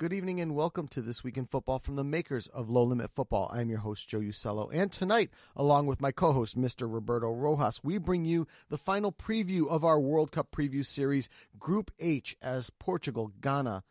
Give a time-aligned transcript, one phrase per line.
[0.00, 3.10] Good evening and welcome to This Week in Football from the makers of Low Limit
[3.10, 3.50] Football.
[3.52, 4.70] I'm your host, Joe Usello.
[4.72, 6.90] And tonight, along with my co host, Mr.
[6.90, 11.28] Roberto Rojas, we bring you the final preview of our World Cup preview series,
[11.58, 13.82] Group H, as Portugal, Ghana,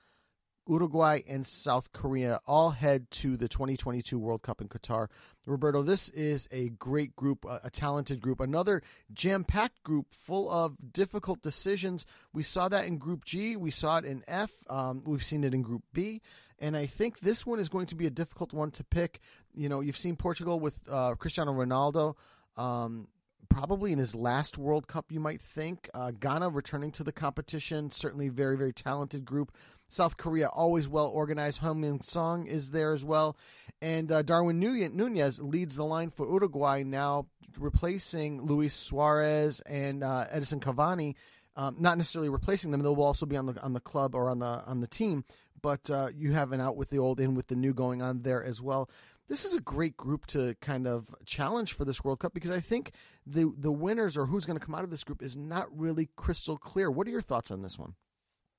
[0.70, 5.08] Uruguay, and South Korea all head to the 2022 World Cup in Qatar.
[5.46, 10.76] Roberto, this is a great group, a, talented group, another jam packed group full of
[10.94, 12.06] difficult decisions.
[12.34, 15.54] We saw that in Group G, we saw it in F, um, we've seen it
[15.54, 16.22] in Group B.
[16.60, 19.22] And I think this one is going to be a difficult one to pick.
[19.56, 22.16] You know, you've seen Portugal with uh, Cristiano Ronaldo.
[22.58, 23.08] Um,
[23.50, 25.90] probably in his last World Cup, you might think.
[25.94, 29.52] Uh, Ghana returning to the competition, certainly very, very talented group.
[29.90, 31.62] South Korea, always well organized.
[31.62, 33.36] Heung-min Son is there as well.
[33.82, 40.26] And uh, Darwin Nunez leads the line for Uruguay now, replacing Luis Suarez and uh,
[40.32, 41.16] Edinson Cavani.
[41.56, 44.40] Um, not necessarily replacing them; they'll also be on the on the club or on
[44.40, 45.26] the on the team.
[45.62, 48.22] But uh, you have an out with the old, in with the new going on
[48.22, 48.90] there as well.
[49.28, 52.60] This is a great group to kind of challenge for this World Cup because I
[52.60, 52.92] think
[53.26, 56.10] the the winners or who's going to come out of this group is not really
[56.16, 56.90] crystal clear.
[56.90, 57.96] What are your thoughts on this one?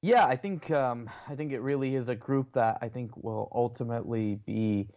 [0.02, 3.50] Yeah, I think um, I think it really is a group that I think will
[3.54, 4.88] ultimately be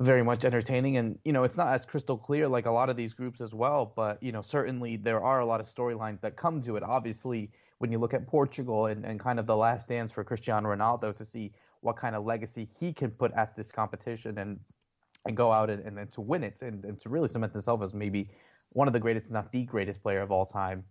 [0.00, 0.96] very much entertaining.
[0.96, 3.54] And you know, it's not as crystal clear like a lot of these groups as
[3.54, 6.82] well, but you know, certainly there are a lot of storylines that come to it.
[6.82, 10.74] Obviously, when you look at Portugal and, and kind of the last dance for Cristiano
[10.74, 14.58] Ronaldo to see what kind of legacy he can put at this competition and
[15.26, 17.92] and go out and, and, to win it and, and to really cement himself as
[17.92, 18.30] maybe
[18.70, 20.84] one of the greatest, not the greatest player of all time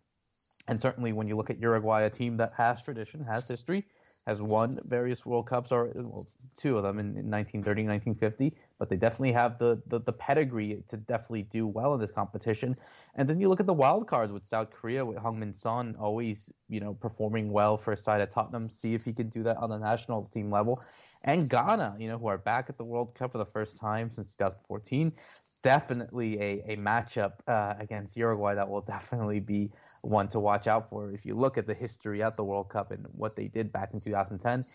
[0.68, 3.86] and certainly when you look at Uruguay, a team that has tradition, has history,
[4.28, 8.90] has won various World Cups, or well, two of them in, in 1930, 1950, but
[8.90, 12.76] they definitely have the, the, the pedigree to definitely do well in this competition.
[13.16, 16.52] And then you look at the wild cards with South Korea, with Heung-min Son always,
[16.68, 18.70] you know, performing well for a side at Tottenham.
[18.70, 20.84] See if he can do that on the national team level.
[21.24, 24.12] And Ghana, you know, who are back at the World Cup for the first time
[24.12, 25.14] since 2014
[25.62, 30.90] definitely a, a matchup uh, against Uruguay that will definitely be one to watch out
[30.90, 31.12] for.
[31.12, 33.94] If you look at the history at the World Cup and what they did back
[33.94, 34.66] in 2010,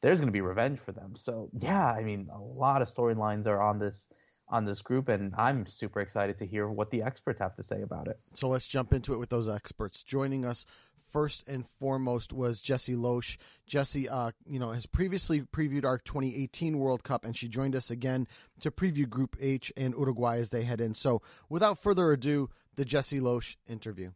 [0.00, 1.14] there's going to be revenge for them.
[1.14, 4.08] So yeah, I mean, a lot of storylines are on this
[4.48, 7.80] on this group, and I'm super excited to hear what the experts have to say
[7.80, 8.18] about it.
[8.34, 10.02] So let's jump into it with those experts.
[10.02, 10.66] Joining us
[11.12, 13.36] first and foremost was Jessie Losch.
[13.66, 17.90] Jessie, uh, you know, has previously previewed our 2018 World Cup, and she joined us
[17.90, 18.26] again
[18.60, 20.94] to preview Group H and Uruguay as they head in.
[20.94, 24.12] So, without further ado, the Jessie Losch interview.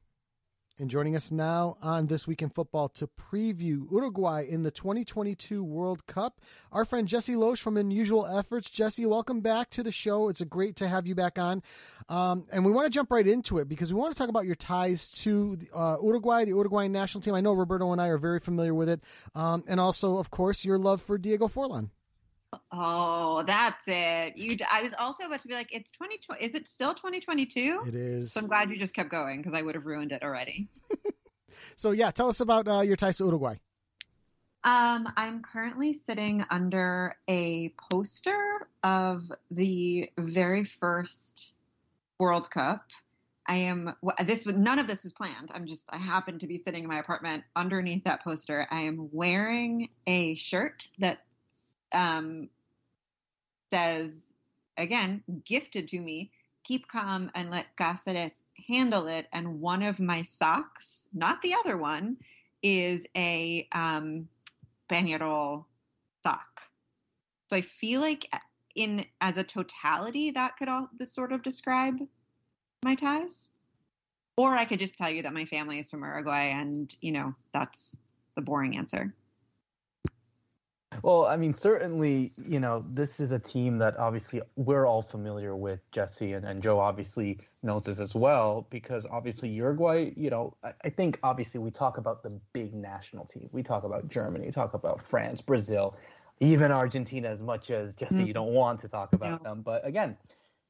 [0.79, 5.65] And joining us now on This Week in Football to preview Uruguay in the 2022
[5.65, 6.39] World Cup,
[6.71, 8.69] our friend Jessie Losch from Unusual Efforts.
[8.69, 10.29] Jessie, welcome back to the show.
[10.29, 11.63] It's great to have you back on.
[12.11, 14.45] Um, and we want to jump right into it because we want to talk about
[14.45, 17.33] your ties to uh, Uruguay, the Uruguayan national team.
[17.33, 19.01] I know Roberto and I are very familiar with it.
[19.35, 21.89] Um, and also, of course, your love for Diego Forlan.
[22.73, 24.37] Oh, that's it.
[24.37, 24.57] You.
[24.71, 26.45] I was also about to be like, it's 2020.
[26.45, 27.85] Is it still 2022?
[27.87, 28.33] It is.
[28.33, 30.69] So I'm glad you just kept going because I would have ruined it already.
[31.77, 33.57] so yeah, tell us about uh, your ties to Uruguay.
[34.65, 41.55] Um, I'm currently sitting under a poster of the very first
[42.19, 42.91] World Cup.
[43.49, 44.45] I am this.
[44.45, 45.53] None of this was planned.
[45.55, 45.85] I'm just.
[45.91, 48.67] I happen to be sitting in my apartment underneath that poster.
[48.73, 51.26] I am wearing a shirt that
[51.93, 52.49] um,
[53.71, 54.33] says,
[54.77, 56.31] again, gifted to me,
[56.65, 59.27] keep calm and let Cáceres handle it.
[59.33, 62.17] And one of my socks, not the other one,
[62.63, 64.29] is a um,
[64.89, 65.65] Peñarol
[66.23, 66.63] sock.
[67.49, 68.29] So I feel like
[68.75, 71.99] in as a totality, that could all this sort of describe
[72.85, 73.49] my ties.
[74.37, 77.35] Or I could just tell you that my family is from Uruguay, and you know
[77.53, 77.97] that's
[78.35, 79.15] the boring answer.
[81.03, 85.57] Well, I mean, certainly, you know, this is a team that obviously we're all familiar
[85.57, 90.57] with, Jessie, and, and Joe obviously knows this as well, because obviously Uruguay, you know,
[90.63, 93.53] I, I think obviously we talk about the big national teams.
[93.53, 95.97] We talk about Germany, talk about France, Brazil,
[96.41, 98.27] even Argentina, as much as Jessie, mm-hmm.
[98.27, 99.51] you don't want to talk about yeah.
[99.51, 99.63] them.
[99.63, 100.17] But again,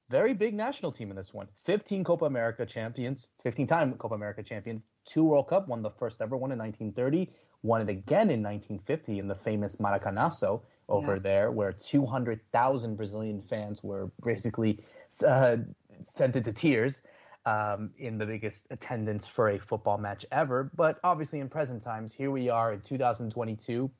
[0.08, 1.48] very big national team in this one.
[1.64, 6.22] 15 Copa America champions, 15 time Copa America champions, two World Cup, won the first
[6.22, 7.32] ever one in 1930
[7.66, 11.20] won it again in 1950 in the famous Maracanazo over yeah.
[11.20, 14.78] there, where 200,000 Brazilian fans were basically
[15.26, 15.56] uh,
[16.04, 17.00] sent into tears
[17.44, 20.70] um, in the biggest attendance for a football match ever.
[20.74, 23.90] But obviously, in present times, here we are in 2022,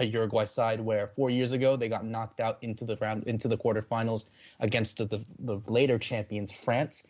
[0.00, 3.48] a Uruguay side where four years ago they got knocked out into the round into
[3.48, 4.24] the quarterfinals
[4.60, 7.04] against the, the, the later champions France.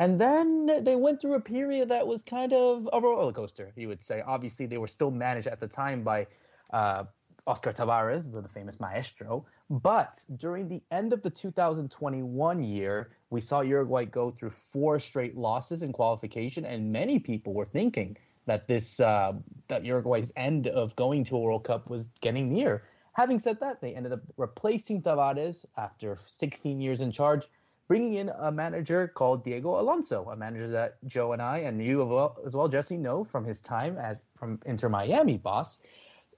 [0.00, 3.86] And then they went through a period that was kind of a roller coaster, you
[3.88, 4.22] would say.
[4.26, 6.26] Obviously, they were still managed at the time by
[6.72, 7.04] uh,
[7.46, 9.44] Oscar Tabarez, the, the famous maestro.
[9.68, 15.36] But during the end of the 2021 year, we saw Uruguay go through four straight
[15.36, 18.16] losses in qualification, and many people were thinking
[18.46, 19.34] that this uh,
[19.68, 22.82] that Uruguay's end of going to a World Cup was getting near.
[23.12, 27.48] Having said that, they ended up replacing Tavares after 16 years in charge,
[27.90, 32.02] bringing in a manager called Diego Alonso, a manager that Joe and I and you
[32.46, 35.78] as well, Jessie, know from his time as from Inter Miami boss.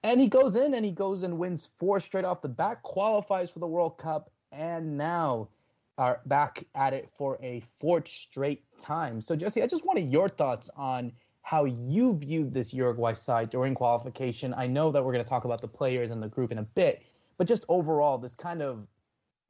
[0.03, 3.51] And he goes in and he goes and wins four straight off the bat, qualifies
[3.51, 5.51] for the World Cup, and now
[5.99, 9.21] are back at it for a fourth straight time.
[9.21, 11.13] So, Jessie, I just wanted your thoughts on
[11.43, 14.55] how you viewed this Uruguay side during qualification.
[14.57, 16.63] I know that we're going to talk about the players and the group in a
[16.63, 17.03] bit,
[17.37, 18.87] but just overall, this kind of,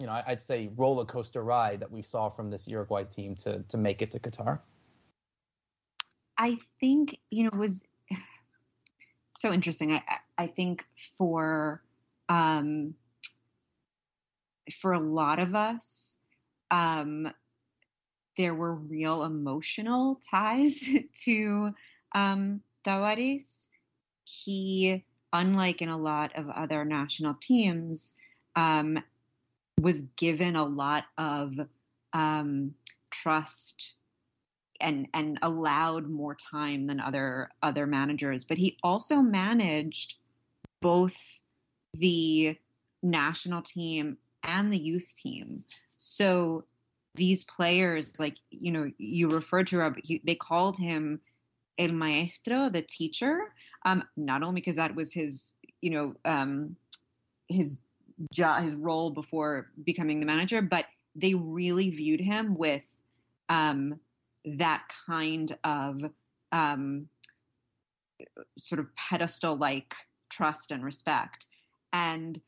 [0.02, 3.62] you know, I'd say roller coaster ride that we saw from this Uruguay team to
[3.68, 4.58] to make it to Qatar.
[6.36, 7.84] I think you know was
[9.38, 9.92] so interesting.
[9.92, 10.02] I
[10.36, 10.84] I think
[11.16, 11.84] for
[12.28, 12.94] um,
[14.80, 16.18] for a lot of us,
[16.72, 17.32] um,
[18.36, 20.84] there were real emotional ties
[21.24, 21.72] to
[22.12, 23.68] um, Tabarez.
[24.24, 28.16] He, unlike in a lot of other national teams,
[28.56, 29.00] um,
[29.80, 31.58] was given a lot of
[32.12, 32.74] um,
[33.10, 33.94] trust
[34.80, 38.44] and and allowed more time than other other managers.
[38.44, 40.16] But he also managed
[40.80, 41.16] both
[41.94, 42.56] the
[43.02, 45.64] national team and the youth team.
[45.98, 46.64] So
[47.14, 51.20] these players, like you know, you referred to Rob, he, they called him
[51.78, 53.52] el maestro, the teacher.
[53.84, 56.76] Um, not only because that was his, you know, um,
[57.48, 57.78] his
[58.30, 62.84] his role before becoming the manager, but they really viewed him with
[63.48, 63.98] um,
[64.44, 66.10] that kind of
[66.52, 67.08] um,
[68.58, 69.94] sort of pedestal like
[70.30, 71.46] trust and respect.
[71.92, 72.40] And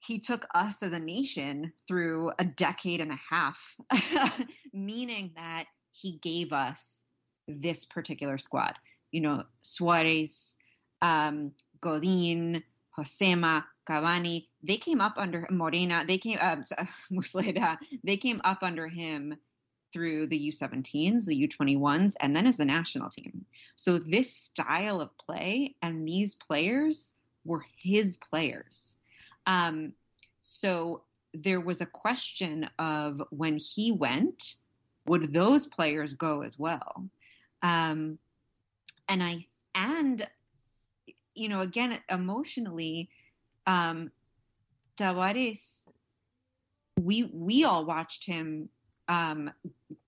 [0.00, 3.76] he took us as a nation through a decade and a half,
[4.72, 7.04] meaning that he gave us
[7.48, 8.74] this particular squad.
[9.10, 10.58] You know, Suarez,
[11.02, 12.62] um, Godin,
[12.96, 16.56] Josema, Cavani, they came up under Morena, they came, uh,
[17.12, 19.36] Muslera, they came up under him
[19.92, 23.46] through the U17s, the U21s, and then as the national team.
[23.76, 27.14] So this style of play and these players
[27.44, 28.98] were his players.
[29.46, 29.94] Um,
[30.42, 31.02] so
[31.32, 34.54] there was a question of when he went,
[35.06, 37.08] would those players go as well?
[37.62, 38.18] Um,
[39.08, 40.26] and I and
[41.34, 43.08] you know again emotionally,
[43.68, 44.10] um,
[47.00, 48.68] we we all watched him
[49.06, 49.50] um,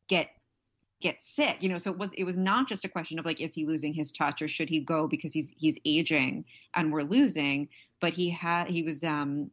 [0.09, 0.31] get
[1.01, 3.41] get sick you know so it was it was not just a question of like
[3.41, 7.03] is he losing his touch or should he go because he's he's aging and we're
[7.03, 7.67] losing
[8.01, 9.51] but he had he was um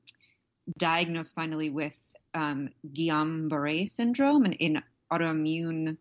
[0.78, 1.98] diagnosed finally with
[2.34, 4.82] um Guillain-Barré syndrome and in
[5.12, 5.96] autoimmune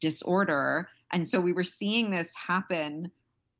[0.00, 0.88] disorder.
[1.12, 3.10] And so we were seeing this happen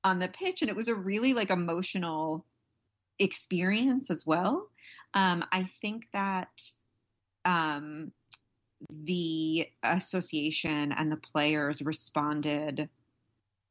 [0.03, 2.45] on the pitch and it was a really like emotional
[3.21, 4.69] experience as well.
[5.15, 6.49] Um i think that
[7.45, 8.13] um
[8.91, 12.89] the association and the players responded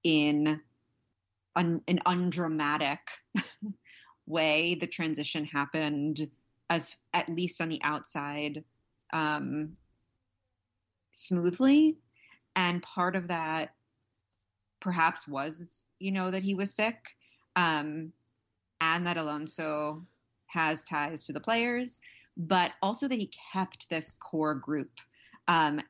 [0.03, 0.61] in
[1.55, 2.99] an, an undramatic
[4.25, 4.75] way.
[4.75, 6.29] The transition happened
[6.69, 8.63] as at least on the outside
[9.11, 9.75] um,
[11.11, 11.97] smoothly,
[12.55, 13.73] and part of that
[14.79, 17.15] perhaps was you know that he was sick,
[17.55, 18.13] um,
[18.81, 20.05] and that Alonso
[20.47, 22.01] has ties to the players
[22.39, 24.89] but also that he kept this core group
[25.47, 25.81] um,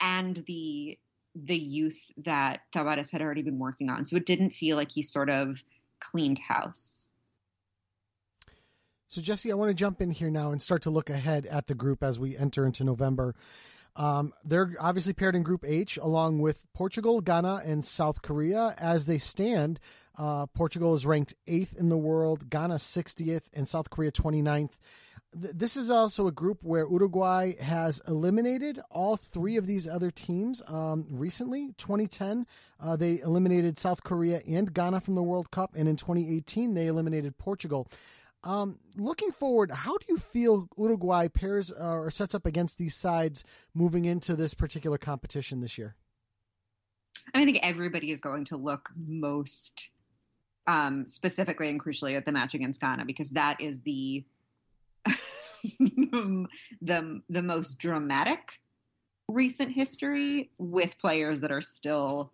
[0.00, 0.98] and the
[1.34, 4.06] the youth that Tabarez had already been working on.
[4.06, 5.62] So it didn't feel like he sort of
[6.00, 7.10] cleaned house.
[9.08, 11.66] So Jessie, I want to jump in here now and start to look ahead at
[11.66, 13.34] the group as we enter into November.
[13.96, 18.74] Um, they're obviously paired in Group H along with Portugal, Ghana, and South Korea.
[18.78, 19.80] As they stand,
[20.18, 24.72] uh, Portugal is ranked eighth in the world, Ghana 60th, and South Korea 29th
[25.38, 30.62] this is also a group where Uruguay has eliminated all three of these other teams
[30.66, 31.72] um, recently.
[31.76, 32.46] 2010,
[32.80, 36.86] uh, they eliminated South Korea and Ghana from the World Cup, and in 2018, they
[36.86, 37.86] eliminated Portugal.
[38.44, 42.94] Um, looking forward, how do you feel Uruguay pairs uh, or sets up against these
[42.94, 45.96] sides moving into this particular competition this year?
[47.34, 49.90] I think everybody is going to look most
[50.66, 54.24] um, specifically and crucially at the match against Ghana because that is the
[55.80, 58.60] the the most dramatic
[59.28, 62.32] recent history with players that are still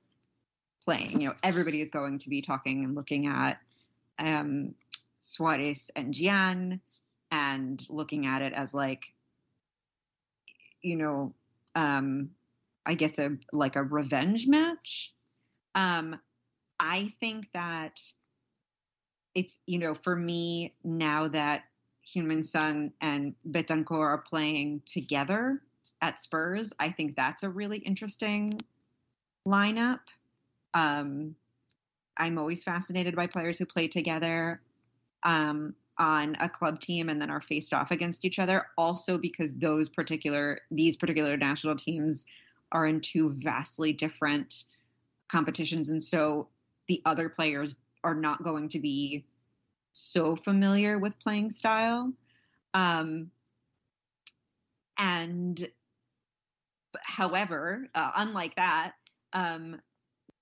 [0.84, 1.20] playing.
[1.20, 3.58] You know, everybody is going to be talking and looking at
[4.18, 4.74] um,
[5.22, 6.80] Suarez and Gyan
[7.30, 9.14] and looking at it as like,
[10.82, 11.32] you know,
[11.76, 12.30] um,
[12.84, 15.14] I guess a like a revenge match.
[15.76, 16.18] Um,
[16.80, 18.00] I think that
[19.34, 21.62] it's you know for me now that
[22.04, 25.62] Heung-min Son and Bentancur are playing together
[26.00, 28.60] at Spurs, I think that's a really interesting
[29.46, 30.00] lineup.
[30.74, 31.36] Um,
[32.16, 34.60] I'm always fascinated by players who play together
[35.24, 38.66] um, on a club team and then are faced off against each other.
[38.78, 42.26] Also, because those particular these particular national teams
[42.72, 44.64] are in two vastly different
[45.28, 46.48] competitions, and so
[46.88, 49.24] the other players are not going to be
[49.92, 52.12] so familiar with playing style.
[52.74, 53.30] Um,
[54.98, 55.68] and
[57.02, 58.92] however, uh, unlike that,
[59.32, 59.80] um,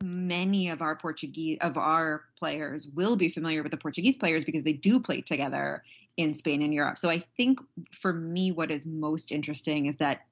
[0.03, 4.63] many of our Portuguese of our players will be familiar with the Portuguese players because
[4.63, 5.83] they do play together
[6.17, 6.99] in Spain and Europe.
[6.99, 7.61] So I think
[7.93, 10.27] for me, what is most interesting is that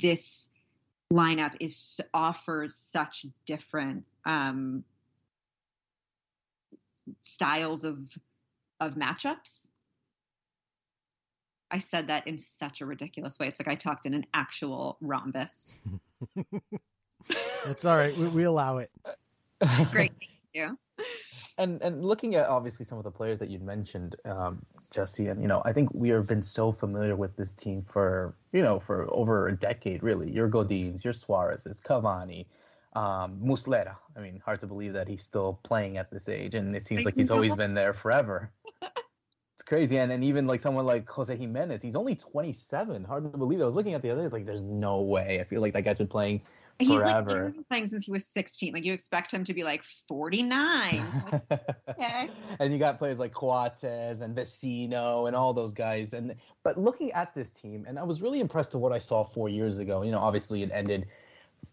[0.00, 0.48] this
[1.12, 4.84] lineup is offers such different um,
[7.20, 8.00] styles of
[8.80, 9.68] of matchups.
[11.70, 13.48] I said that in such a ridiculous way.
[13.48, 15.78] It's like I talked in an actual rhombus.
[17.66, 18.16] It's all right.
[18.16, 18.90] We, we allow it.
[19.90, 20.12] Great.
[20.12, 20.12] Thank
[20.52, 20.78] you.
[21.56, 25.40] And and looking at obviously some of the players that you mentioned, um, Jessie, and
[25.40, 28.80] you know, I think we have been so familiar with this team for you know
[28.80, 30.30] for over a decade, really.
[30.30, 32.46] Your Godins, your Suarez, it's Cavani,
[32.94, 33.94] um, Muslera.
[34.16, 37.04] I mean, hard to believe that he's still playing at this age, and it seems
[37.04, 38.50] like he's always been there forever.
[38.82, 43.04] it's crazy, and and even like someone like Jose Gimenez, he's only 27.
[43.04, 43.62] Hard to believe.
[43.62, 44.24] I was looking at the other.
[44.24, 45.38] It's like there's no way.
[45.40, 46.42] I feel like that guy's been playing
[46.78, 47.52] He's forever.
[47.56, 48.72] like playing since he was 16.
[48.72, 51.02] Like you expect him to be like 49.
[51.88, 52.30] okay.
[52.58, 56.14] and you got players like Coates and Vecino and all those guys.
[56.14, 59.24] And but looking at this team, and I was really impressed to what I saw
[59.24, 60.02] four years ago.
[60.02, 61.06] You know, obviously it ended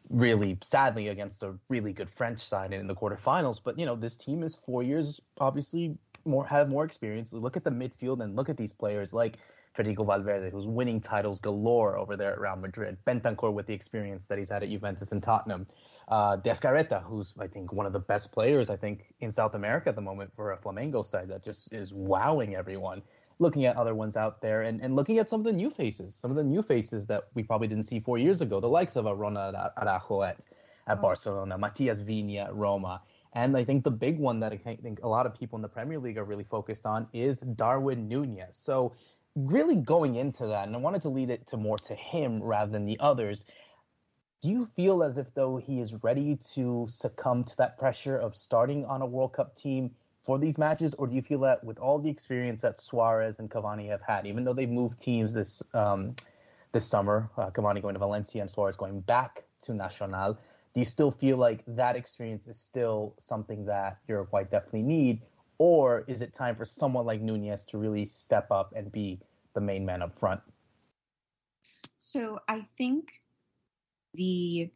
[0.10, 3.60] really sadly against a really good French side in the quarterfinals.
[3.64, 7.34] But you know, this team is four years obviously more have more experience.
[7.34, 9.38] Look at the midfield and look at these players like
[9.74, 12.98] Federico Valverde, who's winning titles galore over there at Real Madrid.
[13.06, 15.66] Bentancur with the experience that he's had at Juventus and Tottenham.
[16.10, 19.56] Uh, De Arrascaeta, who's I think one of the best players I think in South
[19.56, 23.02] America at the moment for a Flamengo side that just is wowing everyone.
[23.40, 26.14] Looking at other ones out there and, and looking at some of the new faces,
[26.14, 28.96] some of the new faces that we probably didn't see four years ago, the likes
[28.98, 30.46] of a Ronald Araujo at,
[30.88, 31.02] at oh.
[31.02, 33.02] Barcelona, Matias Viña at Roma.
[33.34, 35.70] And I think the big one that I think a lot of people in the
[35.70, 38.58] Premier League are really focused on is Darwin Nunez.
[38.58, 38.94] So
[39.36, 42.72] really going into that, and I wanted to lead it to more to him rather
[42.72, 43.46] than the others.
[44.42, 48.36] Do you feel as if though he is ready to succumb to that pressure of
[48.36, 49.92] starting on a World Cup team
[50.24, 53.50] for these matches, or do you feel that with all the experience that Suarez and
[53.50, 56.16] Cavani have had, even though they've moved teams this um,
[56.72, 60.38] this summer, uh, Cavani going to Valencia and Suarez going back to Nacional,
[60.74, 65.22] do you still feel like that experience is still something that Uruguay definitely need,
[65.62, 69.20] or is it time for someone like Nunez to really step up and be
[69.54, 70.42] the main man up front?
[71.98, 73.22] So I think
[74.16, 74.72] the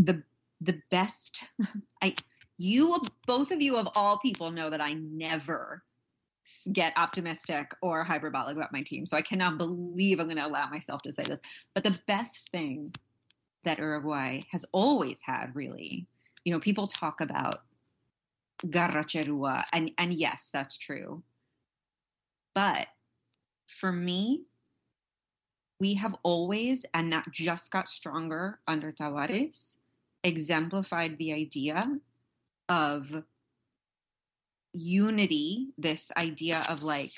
[0.00, 0.22] the
[0.60, 1.44] the best
[2.02, 2.14] I
[2.58, 5.82] you both of you of all people know that I never
[6.70, 9.06] get optimistic or hyperbolic about my team.
[9.06, 11.40] So I cannot believe I'm going to allow myself to say this.
[11.74, 12.94] But the best thing
[13.64, 16.06] that Uruguay has always had, really,
[16.44, 17.62] you know, people talk about
[18.68, 19.04] Garra
[19.72, 21.22] and and yes, that's true.
[22.54, 22.88] But
[23.68, 24.42] for me,
[25.80, 29.76] we have always, and that just got stronger under Tabarez,
[30.24, 31.98] exemplified the idea
[32.68, 33.22] of
[34.72, 37.12] unity, this idea of like,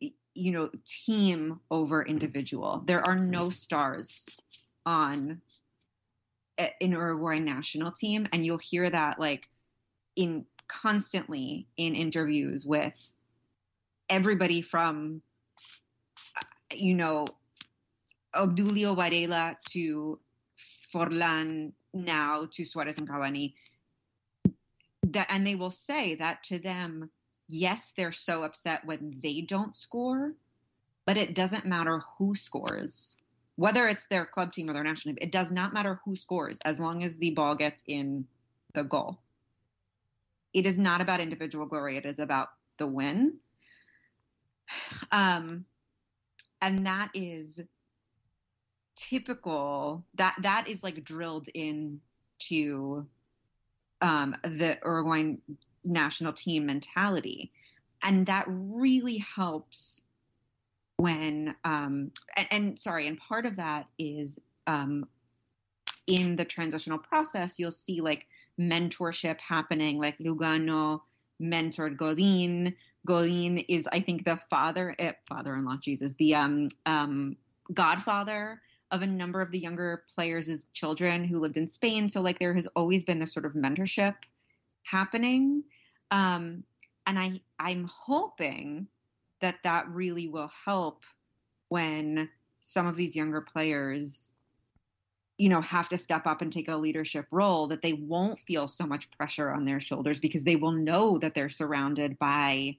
[0.00, 2.82] you know, team over individual.
[2.86, 4.26] There are no stars
[4.86, 5.40] on
[6.80, 9.48] in Uruguayan national team, and you'll hear that like
[10.16, 12.94] in constantly in interviews with
[14.08, 15.22] everybody from
[16.36, 16.42] uh,
[16.74, 17.26] you know
[18.34, 20.18] Obdulio Varela to
[20.94, 23.54] Forlan now to Suarez and Cavani.
[25.02, 27.10] That and they will say that to them
[27.48, 30.34] yes they're so upset when they don't score
[31.04, 33.16] but it doesn't matter who scores
[33.60, 36.58] whether it's their club team or their national team, it does not matter who scores
[36.64, 38.26] as long as the ball gets in
[38.72, 39.20] the goal.
[40.54, 42.48] It is not about individual glory, it is about
[42.78, 43.34] the win.
[45.12, 45.66] Um,
[46.62, 47.60] and that is
[48.96, 53.06] typical that that is like drilled into
[54.00, 55.38] um, the Uruguayan
[55.84, 57.52] national team mentality.
[58.02, 60.00] And that really helps
[61.00, 65.08] when, um, and, and sorry, and part of that is um,
[66.06, 68.26] in the transitional process, you'll see like
[68.58, 71.00] mentorship happening, like Lugano
[71.40, 72.74] mentored Godin.
[73.06, 77.36] Godin is, I think, the father, eh, father-in-law, Jesus, the um, um,
[77.72, 82.10] godfather of a number of the younger players' children who lived in Spain.
[82.10, 84.16] So like there has always been this sort of mentorship
[84.82, 85.62] happening.
[86.10, 86.64] Um,
[87.06, 88.86] and I I'm hoping
[89.40, 91.04] that that really will help
[91.68, 92.28] when
[92.60, 94.28] some of these younger players
[95.38, 98.68] you know have to step up and take a leadership role that they won't feel
[98.68, 102.76] so much pressure on their shoulders because they will know that they're surrounded by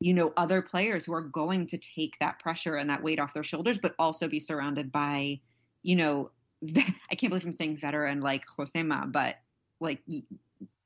[0.00, 3.32] you know other players who are going to take that pressure and that weight off
[3.32, 5.40] their shoulders but also be surrounded by
[5.82, 6.30] you know
[7.10, 9.38] i can't believe i'm saying veteran like josema but
[9.80, 10.02] like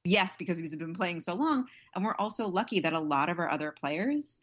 [0.08, 1.66] yes because he's been playing so long.
[1.94, 4.40] And we're also lucky that a lot of our other players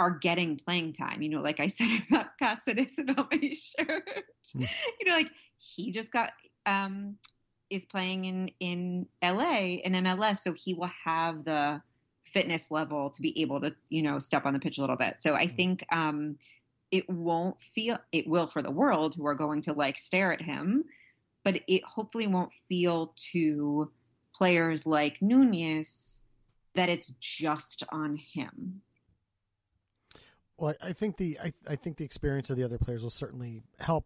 [0.00, 4.24] are getting playing time you know like i said about Cáceres and on my shirt
[4.54, 4.66] you
[5.06, 6.32] know like he just got
[6.66, 7.16] um
[7.68, 11.80] is playing in in la in mls so he will have the
[12.24, 15.20] fitness level to be able to you know step on the pitch a little bit
[15.20, 15.56] so i mm.
[15.56, 16.36] think um
[16.90, 20.40] it won't feel it will for the world who are going to like stare at
[20.40, 20.84] him
[21.44, 23.90] but it hopefully won't feel to
[24.34, 26.22] players like Nunez
[26.74, 28.80] that it's just on him.
[30.60, 33.62] Well, I think the I, I think the experience of the other players will certainly
[33.78, 34.04] help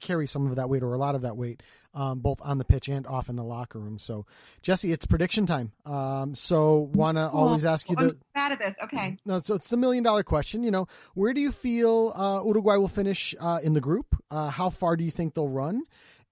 [0.00, 1.62] carry some of that weight or a lot of that weight,
[1.94, 3.98] um, both on the pitch and off in the locker room.
[3.98, 4.24] So,
[4.62, 5.72] Jessie, it's prediction time.
[5.84, 8.16] Um, so, want to always ask you oh, the.
[8.34, 8.76] bad at this.
[8.82, 9.18] Okay.
[9.26, 10.62] No, so it's the million dollar question.
[10.62, 14.16] You know, where do you feel uh, Uruguay will finish uh, in the group?
[14.30, 15.82] Uh, how far do you think they'll run?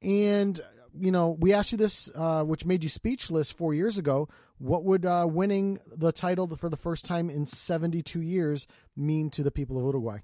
[0.01, 0.59] And
[0.99, 4.29] you know, we asked you this, uh, which made you speechless four years ago.
[4.59, 9.43] What would uh, winning the title for the first time in 72 years mean to
[9.43, 10.19] the people of Uruguay?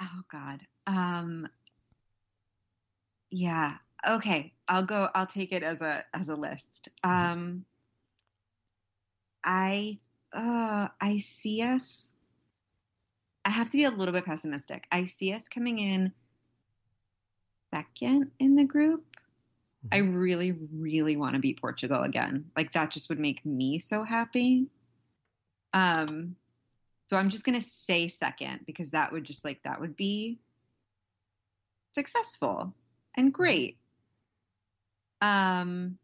[0.00, 0.62] Oh God.
[0.86, 1.48] Um,
[3.30, 3.74] yeah.
[4.06, 4.52] Okay.
[4.68, 5.08] I'll go.
[5.14, 6.88] I'll take it as a as a list.
[7.04, 7.32] Mm-hmm.
[7.32, 7.64] Um,
[9.44, 9.98] I
[10.32, 12.14] uh, I see us.
[13.44, 14.86] I have to be a little bit pessimistic.
[14.92, 16.12] I see us coming in
[17.74, 19.04] second in the group.
[19.90, 20.14] I mm-hmm.
[20.14, 22.44] really, really want to beat Portugal again.
[22.56, 24.66] Like that just would make me so happy.
[25.72, 26.36] Um,
[27.08, 30.38] so I'm just gonna say second because that would just like that would be
[31.92, 32.74] successful
[33.16, 33.42] and mm-hmm.
[33.42, 33.78] great.
[35.20, 35.98] Um,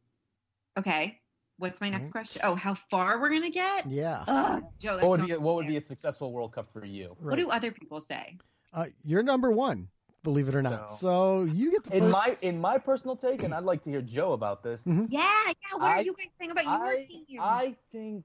[0.78, 1.20] okay.
[1.58, 2.42] What's my next question?
[2.44, 3.90] Oh, how far we're gonna get?
[3.90, 4.24] Yeah.
[4.26, 7.16] Ugh, Joe, what would be what would be a successful World Cup for you?
[7.18, 8.36] What do other people say?
[8.74, 9.88] Uh, you're number one
[10.26, 10.92] believe it or not.
[10.92, 12.12] So, so you get the in first...
[12.12, 14.82] my in my personal take, and I'd like to hear Joe about this.
[14.82, 15.06] Mm-hmm.
[15.08, 15.78] Yeah, yeah.
[15.78, 17.40] What I, are you guys saying about your I, team?
[17.40, 18.24] I think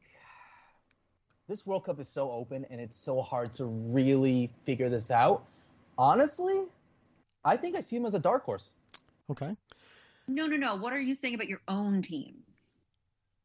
[1.47, 5.45] this World Cup is so open, and it's so hard to really figure this out.
[5.97, 6.63] Honestly,
[7.45, 8.71] I think I see him as a dark horse.
[9.29, 9.55] Okay.
[10.27, 10.75] No, no, no.
[10.75, 12.40] What are you saying about your own teams?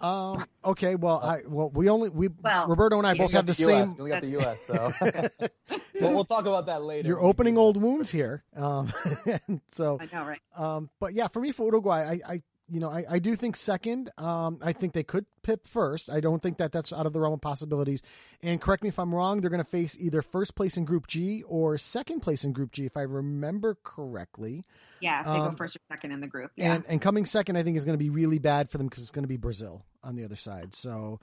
[0.00, 0.44] Um.
[0.64, 0.94] Okay.
[0.94, 3.96] Well, I well we only we well, Roberto and I both have the, the same.
[3.96, 4.60] We got the U.S.
[4.66, 4.92] So
[6.00, 7.08] well, we'll talk about that later.
[7.08, 8.44] You're opening old wounds here.
[8.54, 8.92] Um.
[9.70, 10.40] so I know, right?
[10.54, 10.90] Um.
[11.00, 14.10] But yeah, for me, for Uruguay, I, I you know, I, I do think second.
[14.18, 16.10] Um, I think they could pip first.
[16.10, 18.02] I don't think that that's out of the realm of possibilities.
[18.42, 19.40] And correct me if I'm wrong.
[19.40, 22.72] They're going to face either first place in Group G or second place in Group
[22.72, 24.64] G, if I remember correctly.
[25.00, 26.50] Yeah, they um, go first or second in the group.
[26.56, 26.74] Yeah.
[26.74, 29.02] And and coming second, I think is going to be really bad for them because
[29.02, 30.74] it's going to be Brazil on the other side.
[30.74, 31.20] So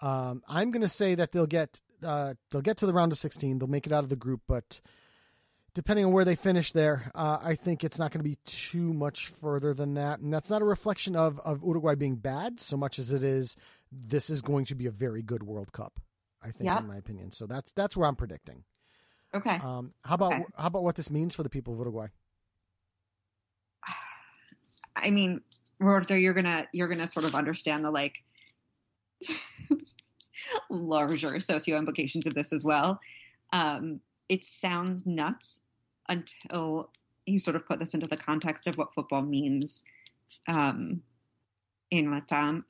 [0.00, 3.18] um, I'm going to say that they'll get uh, they'll get to the round of
[3.18, 3.58] 16.
[3.58, 4.80] They'll make it out of the group, but
[5.74, 8.92] depending on where they finish there, uh, I think it's not going to be too
[8.92, 10.20] much further than that.
[10.20, 13.56] And that's not a reflection of, of Uruguay being bad so much as it is
[13.92, 16.00] this is going to be a very good World Cup,
[16.42, 16.80] I think, yep.
[16.80, 17.32] in my opinion.
[17.32, 18.64] So that's that's where I'm predicting.
[19.34, 19.56] Okay.
[19.56, 20.44] Um, how about okay.
[20.56, 22.06] how about what this means for the people of Uruguay?
[24.96, 25.40] I mean,
[25.78, 28.22] Roberto, you're gonna you're gonna sort of understand the like
[30.70, 33.00] larger socio implications of this as well.
[33.52, 35.60] Um, it sounds nuts
[36.08, 36.90] until
[37.26, 39.84] you sort of put this into the context of what football means
[40.48, 41.02] um,
[41.90, 42.64] in Latam.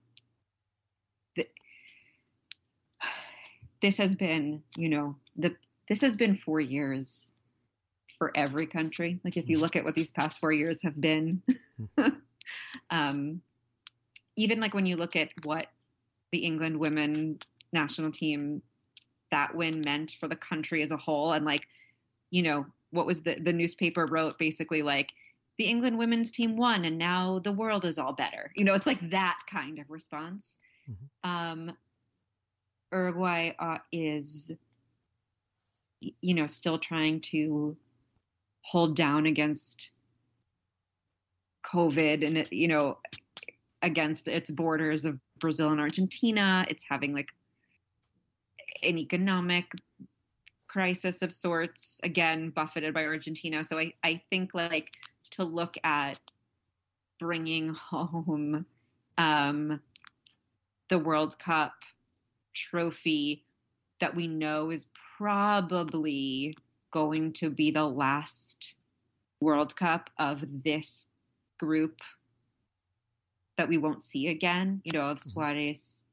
[3.83, 5.55] This has been, you know, the
[5.89, 7.35] this has been four years
[8.17, 9.21] for every country.
[9.25, 11.43] Like if you look at what these past four years have been,
[12.91, 13.43] um,
[14.37, 15.67] even like when you look at what
[16.33, 17.39] the England women
[17.75, 18.63] national team
[19.31, 21.67] that win meant for the country as a whole and like
[22.31, 22.65] you know
[22.95, 25.13] what was the the newspaper wrote basically like
[25.59, 28.51] the England women's team won and now the world is all better.
[28.57, 30.47] You know, it's like that kind of response.
[30.91, 31.31] Mm-hmm.
[31.31, 31.77] Um,
[32.93, 34.53] Uruguay uh, is,
[36.01, 37.77] you know, still trying to
[38.63, 39.91] hold down against
[41.67, 42.99] COVID and, you know,
[43.83, 46.65] against its borders of Brazil and Argentina.
[46.69, 47.31] It's having like
[48.83, 49.71] an economic
[50.75, 53.63] crisis of sorts, again, buffeted by Argentina.
[53.63, 54.91] So I, I think like
[55.31, 56.19] to look at
[57.21, 58.67] bringing home
[59.17, 59.81] um,
[60.89, 61.75] the World Cup
[62.55, 63.45] trophy
[64.01, 66.57] that we know is probably
[66.91, 68.75] going to be the last
[69.39, 71.07] World Cup of this
[71.61, 72.01] group
[73.59, 75.29] that we won't see again, you know, of mm-hmm.
[75.29, 76.05] Suarez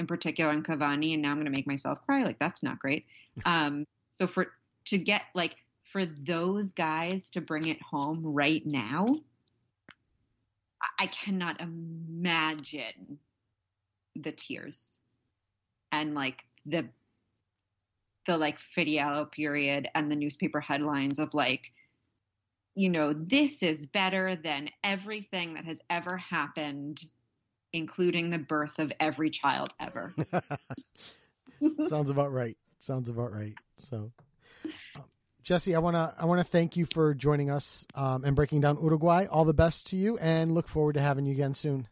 [0.00, 1.12] in particular and Cavani.
[1.12, 2.24] And now I'm going to make myself cry.
[2.24, 3.06] Like, that's not great.
[3.44, 3.86] Um,
[4.18, 4.52] so for,
[4.86, 9.14] to get like, for those guys to bring it home right now,
[10.98, 13.18] I cannot imagine
[14.16, 15.00] the tears
[15.92, 16.88] and like the
[18.26, 21.72] the like Fidiello period and the newspaper headlines of like,
[22.74, 27.04] you know, this is better than everything that has ever happened,
[27.74, 30.14] including the birth of every child ever.
[31.86, 32.56] Sounds about right.
[32.84, 33.54] Sounds about right.
[33.78, 34.12] So,
[34.94, 35.04] um,
[35.42, 38.60] Jessie, I want to I want to thank you for joining us um, and breaking
[38.60, 39.24] down Uruguay.
[39.30, 41.88] All the best to you, and look forward to having you again soon.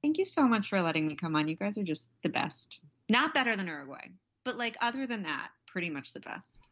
[0.00, 1.48] Thank you so much for letting me come on.
[1.48, 2.80] You guys are just the best.
[3.10, 4.08] Not better than Uruguay,
[4.42, 6.62] but like other than that, pretty much the best.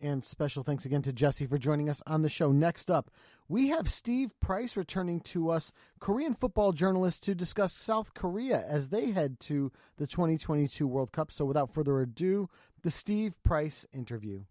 [0.00, 2.52] And special thanks again to Jessie for joining us on the show.
[2.52, 3.10] Next up,
[3.48, 8.90] we have Steve Price returning to us, Korean football journalist, to discuss South Korea as
[8.90, 11.32] they head to the 2022 World Cup.
[11.32, 12.50] So without further ado,
[12.86, 14.42] the Steve Price interview.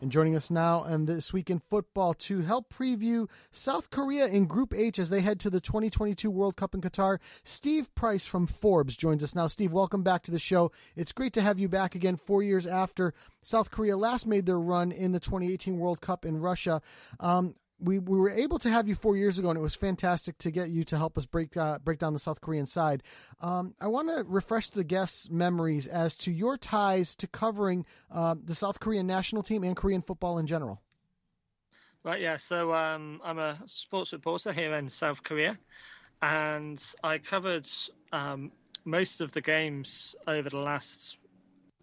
[0.00, 4.46] And joining us now and this week in football to help preview South Korea in
[4.46, 8.46] Group H as they head to the 2022 World Cup in Qatar, Steve Price from
[8.46, 9.48] Forbes joins us now.
[9.48, 10.72] Steve, welcome back to the show.
[10.96, 13.12] It's great to have you back again four years after
[13.42, 16.80] South Korea last made their run in the 2018 World Cup in Russia.
[17.20, 20.38] Um, we, we were able to have you four years ago, and it was fantastic
[20.38, 23.02] to get you to help us break uh, break down the South Korean side.
[23.40, 28.36] Um, I want to refresh the guests' memories as to your ties to covering uh,
[28.42, 30.80] the South Korean national team and Korean football in general.
[32.04, 32.36] Right, yeah.
[32.36, 35.58] So um, I'm a sports reporter here in South Korea,
[36.20, 37.68] and I covered
[38.12, 38.52] um,
[38.84, 41.16] most of the games over the last,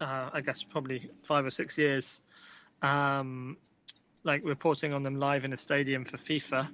[0.00, 2.20] uh, I guess, probably five or six years.
[2.82, 3.56] Um,
[4.24, 6.68] like reporting on them live in a stadium for FIFA.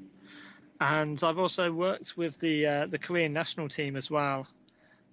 [0.80, 4.46] And I've also worked with the uh, the Korean national team as well,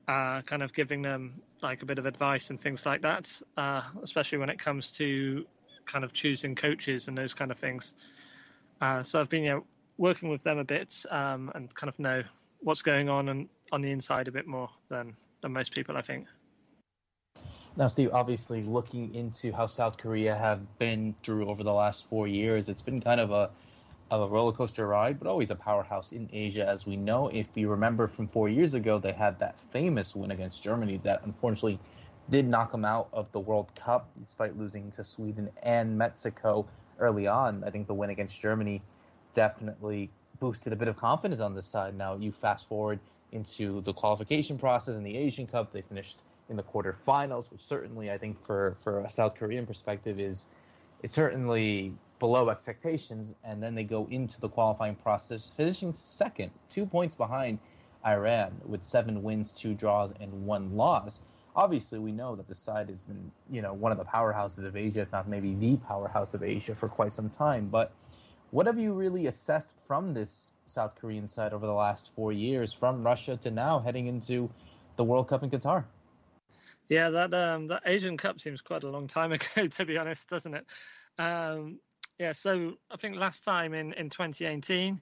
[0.08, 3.82] uh, kind of giving them like a bit of advice and things like that, uh,
[4.02, 5.46] especially when it comes to
[5.86, 7.96] kind of choosing coaches and those kind of things.
[8.82, 9.65] Uh, so I've been you know,
[9.98, 12.24] working with them a bit um, and kind of know
[12.60, 16.02] what's going on and on the inside a bit more than than most people, I
[16.02, 16.28] think.
[17.75, 22.27] Now, Steve, obviously looking into how South Korea have been through over the last four
[22.27, 23.49] years, it's been kind of a
[24.12, 27.29] of a roller coaster ride, but always a powerhouse in Asia, as we know.
[27.29, 31.23] If you remember from four years ago, they had that famous win against Germany that
[31.23, 31.79] unfortunately
[32.29, 36.67] did knock them out of the World Cup, despite losing to Sweden and Mexico
[36.99, 37.63] early on.
[37.63, 38.83] I think the win against Germany
[39.33, 41.97] definitely boosted a bit of confidence on this side.
[41.97, 42.99] Now you fast forward
[43.31, 46.19] into the qualification process in the Asian Cup, they finished
[46.53, 50.45] in the quarterfinals, which certainly I think for for a South Korean perspective is
[51.01, 53.35] is certainly below expectations.
[53.43, 57.59] And then they go into the qualifying process, finishing second, two points behind
[58.05, 61.23] Iran with seven wins, two draws, and one loss.
[61.55, 64.75] Obviously, we know that the side has been, you know, one of the powerhouses of
[64.75, 67.67] Asia, if not maybe the powerhouse of Asia for quite some time.
[67.67, 67.91] But
[68.51, 72.73] what have you really assessed from this South Korean side over the last four years,
[72.73, 74.49] from Russia to now heading into
[74.95, 75.83] the World Cup in Qatar?
[76.93, 80.29] Yeah, that um, that Asian Cup seems quite a long time ago, to be honest,
[80.29, 80.65] doesn't it?
[81.17, 81.79] Um,
[82.19, 85.01] yeah, so I think last time in in 2018,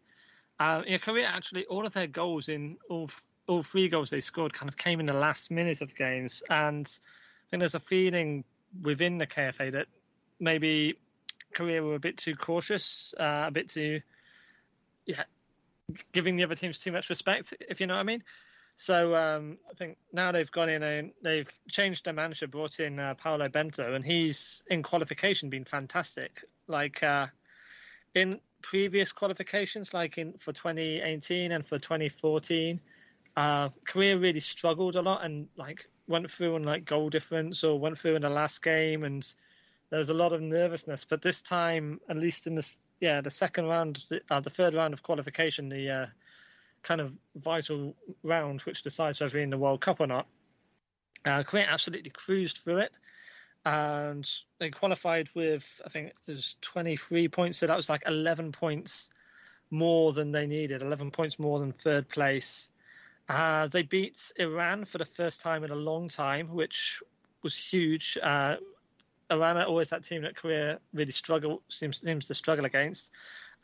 [0.61, 3.09] uh, yeah, Korea actually all of their goals in all
[3.45, 6.87] all three goals they scored kind of came in the last minute of games, and
[6.87, 8.45] I think there's a feeling
[8.81, 9.87] within the KFA that
[10.39, 10.95] maybe
[11.53, 13.99] Korea were a bit too cautious, uh, a bit too
[15.05, 15.23] yeah,
[16.13, 18.23] giving the other teams too much respect, if you know what I mean.
[18.81, 22.99] So um, I think now they've gone in and they've changed their manager, brought in
[22.99, 26.43] uh, Paulo Bento, and he's in qualification been fantastic.
[26.65, 27.27] Like uh,
[28.15, 32.81] in previous qualifications, like in for 2018 and for 2014,
[33.37, 37.79] uh, Korea really struggled a lot and like went through in like goal difference or
[37.79, 39.31] went through in the last game, and
[39.91, 41.05] there was a lot of nervousness.
[41.07, 42.67] But this time, at least in the
[42.99, 46.05] yeah the second round, uh, the third round of qualification, the uh,
[46.83, 50.27] kind of vital round which decides whether you're in the World Cup or not.
[51.25, 52.91] Uh, Korea absolutely cruised through it,
[53.65, 59.11] and they qualified with I think there's 23 points, so that was like 11 points
[59.69, 62.71] more than they needed, 11 points more than third place.
[63.29, 67.01] Uh, they beat Iran for the first time in a long time, which
[67.43, 68.17] was huge.
[68.21, 68.57] Uh,
[69.31, 73.11] Iran are always that team that Korea really struggle seems seems to struggle against.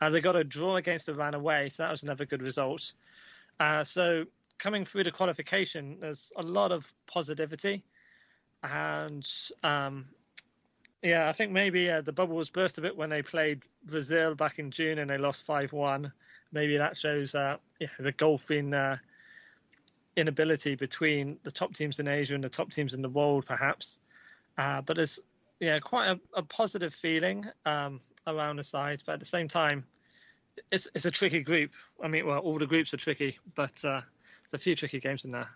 [0.00, 2.92] Uh, they got a draw against Iran away, so that was another good result.
[3.60, 4.24] Uh, so
[4.58, 7.84] coming through the qualification, there's a lot of positivity,
[8.62, 9.28] and
[9.62, 10.06] um,
[11.02, 14.34] yeah, I think maybe uh, the bubble was burst a bit when they played Brazil
[14.34, 16.12] back in June and they lost five one.
[16.52, 18.96] Maybe that shows uh, yeah, the golfing uh,
[20.16, 24.00] inability between the top teams in Asia and the top teams in the world, perhaps.
[24.56, 25.20] Uh, but there's
[25.60, 29.84] yeah quite a, a positive feeling um, around the side, but at the same time,
[30.70, 31.72] it's it's a tricky group.
[32.02, 34.00] I mean, well, all the groups are tricky, but uh,
[34.42, 35.48] there's a few tricky games in there.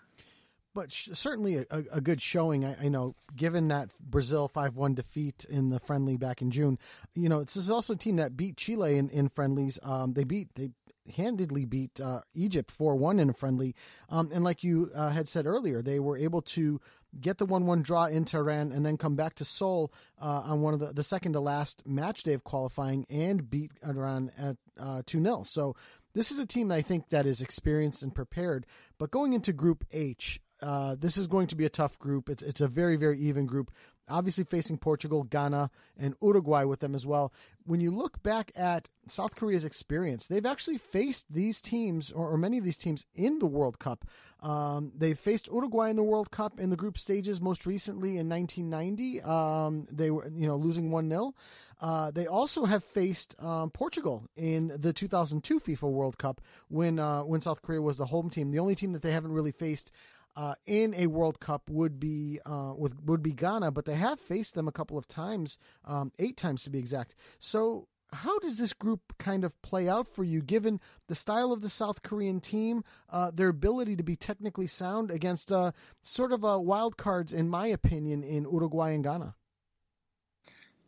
[0.75, 2.65] But sh- certainly a, a, good showing.
[2.65, 6.79] I, know, given that Brazil five one defeat in the friendly back in June,
[7.15, 9.79] you know, this is also a team that beat Chile in, in friendlies.
[9.83, 10.71] Um, they beat they
[11.17, 13.75] handedly beat uh, Egypt 4 1 in a friendly.
[14.09, 16.81] Um, and like you uh, had said earlier, they were able to
[17.21, 20.63] get the 1 1 draw in Tehran and then come back to Seoul uh, on
[20.63, 24.57] one of the, the second to last match day of qualifying and beat Iran at
[24.79, 25.43] uh, 2 0.
[25.45, 25.77] So
[26.15, 28.67] this is a team I think that is experienced and prepared.
[28.99, 32.29] But going into Group H, uh, this is going to be a tough group.
[32.29, 33.71] It's it's a very very even group
[34.09, 37.33] obviously facing Portugal, Ghana, and Uruguay with them as well.
[37.65, 42.37] When you look back at South Korea's experience, they've actually faced these teams, or, or
[42.37, 44.05] many of these teams, in the World Cup.
[44.41, 48.29] Um, they've faced Uruguay in the World Cup in the group stages most recently in
[48.29, 49.23] 1990.
[49.23, 51.35] Um, they were, you know, losing 1 0.
[51.81, 57.23] Uh, they also have faced um, Portugal in the 2002 FIFA World Cup when uh,
[57.23, 58.53] when South Korea was the home team.
[58.53, 59.91] The only team that they haven't really faced
[60.37, 64.21] uh, in a World Cup would be uh, with would be Ghana, but they have
[64.21, 67.15] faced them a couple of times, um, eight times to be exact.
[67.39, 71.61] So, how does this group kind of play out for you, given the style of
[71.61, 76.43] the South Korean team, uh, their ability to be technically sound against uh, sort of
[76.43, 79.35] wild cards, in my opinion, in Uruguay and Ghana?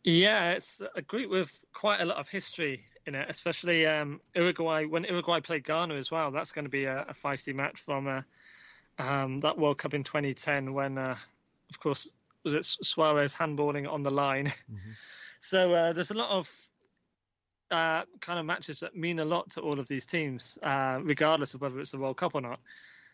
[0.03, 4.85] Yeah, it's a group with quite a lot of history in it, especially um, Uruguay.
[4.85, 8.07] When Uruguay played Ghana as well, that's going to be a, a feisty match from
[8.07, 8.21] uh,
[8.99, 11.15] um, that World Cup in 2010 when, uh,
[11.69, 12.09] of course,
[12.43, 14.53] was it Suarez handballing on the line.
[14.71, 14.91] Mm-hmm.
[15.39, 16.51] so uh, there's a lot of
[17.71, 21.53] uh, kind of matches that mean a lot to all of these teams, uh, regardless
[21.53, 22.59] of whether it's the World Cup or not.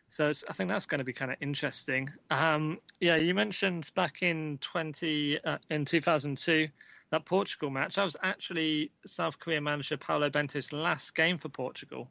[0.09, 2.09] So I think that's going to be kind of interesting.
[2.29, 6.67] Um, yeah, you mentioned back in 20 uh, in 2002
[7.11, 7.95] that Portugal match.
[7.95, 12.09] That was actually South Korean manager Paulo Bento's last game for Portugal.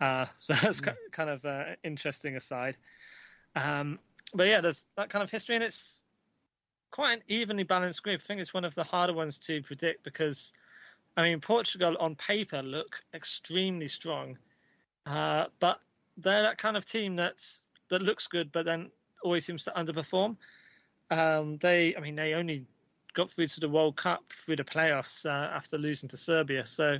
[0.00, 0.92] Uh, so that's yeah.
[1.10, 2.76] kind of uh, interesting aside.
[3.56, 3.98] Um,
[4.34, 6.04] but yeah, there's that kind of history, and it's
[6.90, 8.20] quite an evenly balanced group.
[8.22, 10.52] I think it's one of the harder ones to predict because,
[11.16, 14.38] I mean, Portugal on paper look extremely strong,
[15.06, 15.80] uh, but
[16.18, 18.90] they're that kind of team that's that looks good, but then
[19.22, 20.36] always seems to underperform.
[21.10, 22.66] Um, they, I mean, they only
[23.14, 26.98] got through to the World Cup through the playoffs uh, after losing to Serbia, so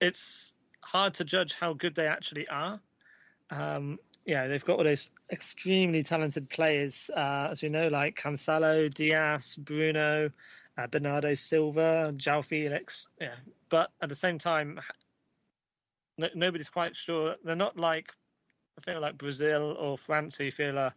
[0.00, 2.80] it's hard to judge how good they actually are.
[3.50, 8.92] Um, yeah, they've got all those extremely talented players, uh, as we know, like Cancelo,
[8.92, 10.30] Dias, Bruno,
[10.76, 13.06] uh, Bernardo Silva, João Felix.
[13.20, 13.36] Yeah,
[13.68, 14.80] but at the same time,
[16.18, 17.36] no, nobody's quite sure.
[17.44, 18.12] They're not like
[18.76, 20.92] I feel like Brazil or France, who feel are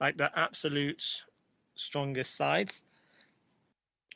[0.00, 1.02] like the absolute
[1.76, 2.82] strongest sides.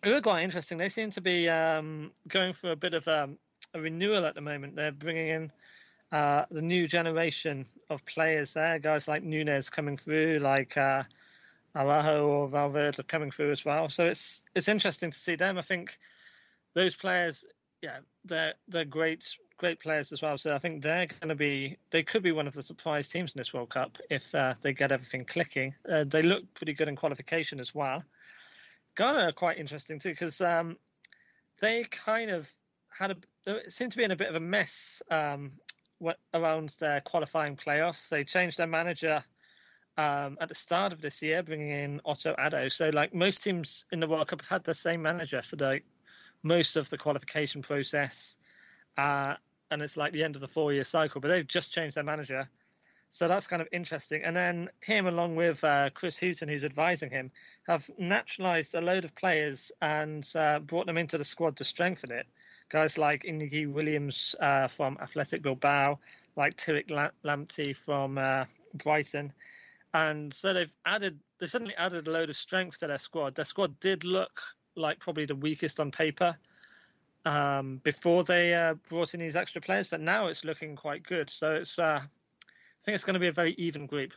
[0.04, 0.78] Uruguay, interesting.
[0.78, 3.38] They seem to be um, going for a bit of um,
[3.72, 4.74] a renewal at the moment.
[4.74, 5.52] They're bringing in
[6.12, 11.02] uh, the new generation of players there, guys like Nunez coming through, like uh,
[11.74, 13.88] or Valverde coming through as well.
[13.88, 15.56] So it's it's interesting to see them.
[15.56, 15.98] I think
[16.74, 17.46] those players,
[17.80, 20.36] yeah, they're they're great great players as well.
[20.36, 23.34] So I think they're going to be they could be one of the surprise teams
[23.34, 25.74] in this World Cup if uh, they get everything clicking.
[25.90, 28.04] Uh, they look pretty good in qualification as well.
[28.96, 30.76] Ghana are quite interesting too because um,
[31.62, 32.50] they kind of
[32.90, 33.12] had
[33.46, 35.52] a seemed to be in a bit of a mess um,
[36.34, 38.08] around their qualifying playoffs.
[38.08, 39.24] They changed their manager
[39.96, 42.70] um, at the start of this year, bringing in Otto Addo.
[42.72, 45.80] So, like most teams in the World Cup have had the same manager for the
[46.42, 48.36] most of the qualification process,
[48.96, 49.34] uh,
[49.70, 51.20] and it's like the end of the four-year cycle.
[51.20, 52.48] But they've just changed their manager,
[53.10, 54.22] so that's kind of interesting.
[54.24, 57.30] And then him, along with uh, Chris Hughton, who's advising him,
[57.66, 62.10] have naturalised a load of players and uh, brought them into the squad to strengthen
[62.12, 62.26] it
[62.72, 65.98] guys like Inaki Williams uh, from Athletic Bilbao,
[66.36, 68.46] like Tariq Lamptey from uh,
[68.82, 69.30] Brighton,
[69.92, 73.34] and so they've added they suddenly added a load of strength to their squad.
[73.34, 74.40] Their squad did look
[74.74, 76.34] like probably the weakest on paper
[77.26, 81.28] um, before they uh, brought in these extra players, but now it's looking quite good.
[81.28, 84.14] So it's uh, I think it's going to be a very even group.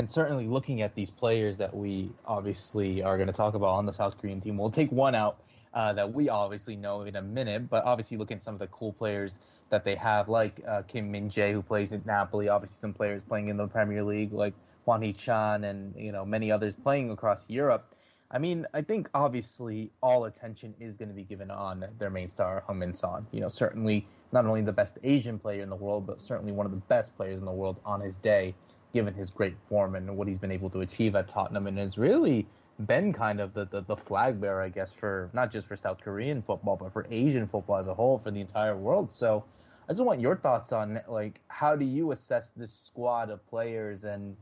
[0.00, 3.86] And certainly looking at these players that we obviously are going to talk about on
[3.86, 7.22] the South Korean team, we'll take one out uh, that we obviously know in a
[7.22, 10.82] minute, but obviously looking at some of the cool players that they have, like uh,
[10.82, 14.32] Kim Min Jae, who plays at Napoli, obviously some players playing in the Premier League,
[14.32, 14.54] like
[14.84, 17.94] Hwang Hee-chan and you know many others playing across Europe.
[18.30, 22.28] I mean, I think obviously all attention is going to be given on their main
[22.28, 23.26] star, Heung-min Son.
[23.30, 26.64] You know, certainly not only the best Asian player in the world, but certainly one
[26.64, 28.54] of the best players in the world on his day,
[28.94, 31.98] given his great form and what he's been able to achieve at Tottenham, and has
[31.98, 32.46] really
[32.78, 36.00] been kind of the, the, the flag bearer, I guess, for not just for South
[36.00, 39.12] Korean football, but for Asian football as a whole, for the entire world.
[39.12, 39.44] So
[39.88, 44.04] I just want your thoughts on like how do you assess this squad of players
[44.04, 44.36] and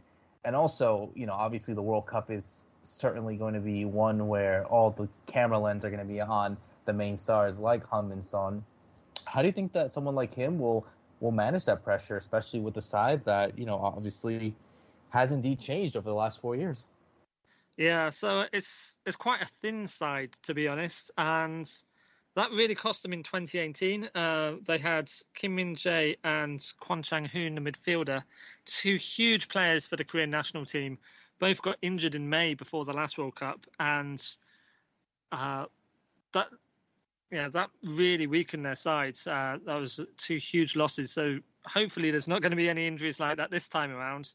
[0.45, 4.65] and also, you know, obviously the World Cup is certainly going to be one where
[4.67, 8.65] all the camera lens are going to be on the main stars like Heung-min Son.
[9.27, 10.87] How do you think that someone like him will
[11.21, 14.55] will manage that pressure, especially with the side that you know obviously
[15.11, 16.85] has indeed changed over the last four years?
[17.77, 21.71] Yeah, so it's it's quite a thin side to be honest, and
[22.37, 24.11] that really cost them in 2018.
[24.15, 28.23] Uh, they had Kim Min Jae and Kwon Chang Hoon, the midfielder,
[28.67, 30.99] two huge players for the Korean national team
[31.41, 34.25] both got injured in May before the last World Cup, and
[35.33, 35.65] uh,
[36.33, 36.49] that
[37.31, 39.27] yeah that really weakened their sides.
[39.27, 41.11] Uh, that was two huge losses.
[41.13, 44.33] So hopefully there's not going to be any injuries like that this time around,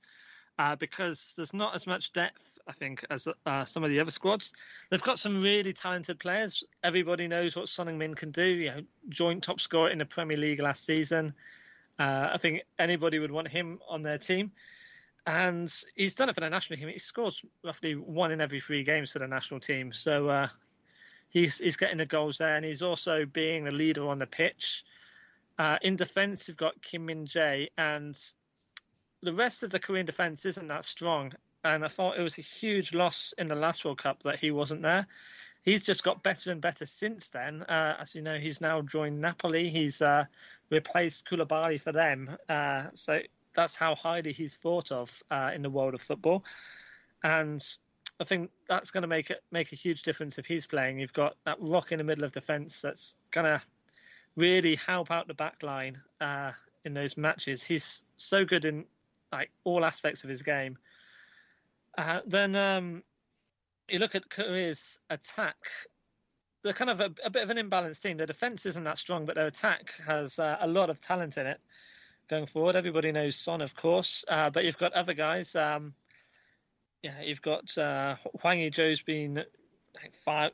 [0.60, 2.55] uh, because there's not as much depth.
[2.68, 4.54] I think as uh, some of the other squads,
[4.90, 6.64] they've got some really talented players.
[6.84, 8.46] Everybody knows what Son Heung-min can do.
[8.46, 11.34] You know, joint top scorer in the Premier League last season.
[12.00, 14.52] Uh, I think anybody would want him on their team
[15.26, 16.90] and he's done it for the national team.
[16.90, 20.48] He scores roughly one in every three games for the national team, so uh,
[21.30, 24.84] he's he's getting the goals there, and he's also being the leader on the pitch.
[25.58, 28.18] Uh, in defence, you've got Kim Min Jae, and
[29.22, 31.34] the rest of the Korean defence isn't that strong.
[31.66, 34.52] And I thought it was a huge loss in the last World Cup that he
[34.52, 35.08] wasn't there.
[35.64, 37.64] He's just got better and better since then.
[37.64, 39.70] Uh, as you know, he's now joined Napoli.
[39.70, 40.26] He's uh,
[40.70, 42.38] replaced Koulibaly for them.
[42.48, 43.20] Uh, so
[43.56, 46.44] that's how highly he's thought of uh, in the world of football,
[47.24, 47.64] and
[48.20, 51.00] I think that's going to make it make a huge difference if he's playing.
[51.00, 53.62] You've got that rock in the middle of defence that's going to
[54.36, 56.52] really help out the back line uh,
[56.84, 57.64] in those matches.
[57.64, 58.86] He's so good in
[59.32, 60.78] like all aspects of his game.
[61.98, 63.04] Uh, then um,
[63.90, 65.58] you look at Korea's attack.
[66.64, 68.18] They're kind of a, a, bit of an imbalanced team.
[68.18, 71.46] Their defense isn't that strong, but their attack has uh, a lot of talent in
[71.46, 71.60] it
[72.28, 72.76] going forward.
[72.76, 75.56] Everybody knows Son, of course, uh, but you've got other guys.
[75.56, 75.94] Um,
[77.04, 79.44] yeah, you've got uh, Hwang Ui-jo's been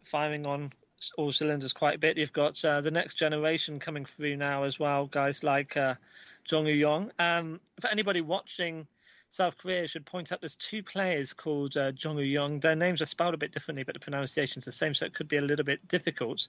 [0.04, 0.72] firing on
[1.18, 2.18] all cylinders quite a bit.
[2.18, 5.96] You've got uh, the next generation coming through now as well, guys like uh,
[6.44, 7.12] Jong.
[7.18, 8.88] Um, for anybody watching
[9.32, 12.60] South Korea, should point out there's two players called uh, Jong Eui-yong.
[12.60, 15.28] Their names are spelled a bit differently, but the pronunciation's the same, so it could
[15.28, 16.48] be a little bit difficult.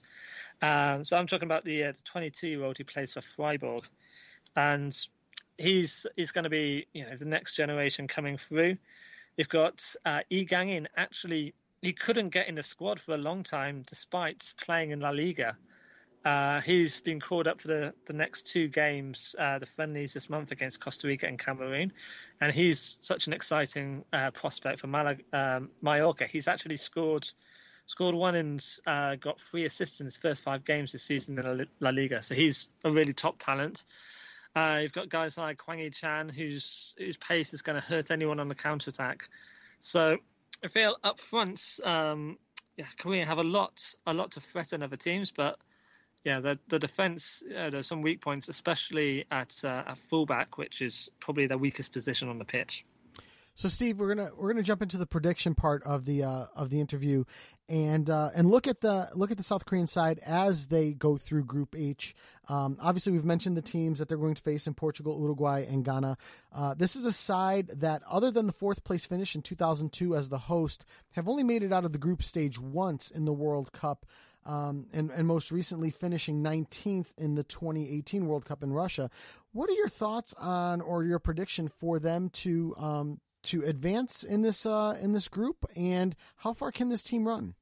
[0.61, 3.85] Um, so I'm talking about the 22 uh, year old who plays for Freiburg
[4.55, 4.95] and
[5.57, 8.77] he's he's going to be you know the next generation coming through.
[9.35, 10.87] They've got uh, Lee Gang-in.
[10.95, 15.09] Actually, he couldn't get in the squad for a long time despite playing in La
[15.09, 15.57] Liga.
[16.25, 20.29] Uh, he's been called up for the, the next two games, uh, the friendlies this
[20.29, 21.91] month against Costa Rica and Cameroon,
[22.39, 26.25] and he's such an exciting uh, prospect for Malag- um, Mallorca.
[26.25, 27.27] He's actually scored
[27.85, 31.67] scored one and uh, got three assists in his first five games this season in
[31.81, 32.23] La Liga.
[32.23, 33.83] So he's a really top talent.
[34.55, 38.39] Uh, you've got guys like Hwang Hee-chan, whose whose pace is going to hurt anyone
[38.39, 39.27] on the counter attack.
[39.79, 40.17] So
[40.63, 42.37] I feel up front, um,
[42.77, 45.59] yeah, Korea have a lot a lot to threaten other teams, but
[46.23, 50.81] yeah, the the defense uh, there's some weak points, especially at uh, at fullback, which
[50.81, 52.85] is probably their weakest position on the pitch.
[53.55, 56.71] So, Steve, we're gonna we're gonna jump into the prediction part of the uh, of
[56.71, 57.23] the interview,
[57.69, 61.17] and uh, and look at the look at the South Korean side as they go
[61.17, 62.15] through Group H.
[62.49, 65.85] Um, obviously, we've mentioned the teams that they're going to face in Portugal, Uruguay, and
[65.85, 66.17] Ghana.
[66.51, 70.29] Uh, this is a side that, other than the fourth place finish in 2002 as
[70.29, 73.71] the host, have only made it out of the group stage once in the World
[73.71, 74.07] Cup.
[74.45, 79.09] Um, and, and most recently finishing 19th in the 2018 World Cup in Russia.
[79.53, 84.41] What are your thoughts on, or your prediction for them to um, to advance in
[84.41, 87.55] this uh, in this group, and how far can this team run?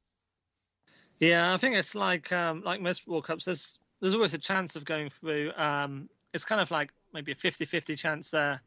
[1.19, 3.45] Yeah, I think it's like um, like most World Cups.
[3.45, 5.51] There's there's always a chance of going through.
[5.55, 8.61] Um, it's kind of like maybe a 50-50 chance they're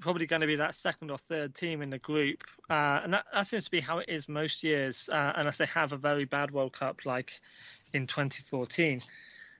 [0.00, 3.24] probably going to be that second or third team in the group, uh, and that,
[3.32, 6.24] that, seems to be how it is most years, uh, unless they have a very
[6.24, 7.40] bad World Cup like
[7.92, 9.00] in 2014.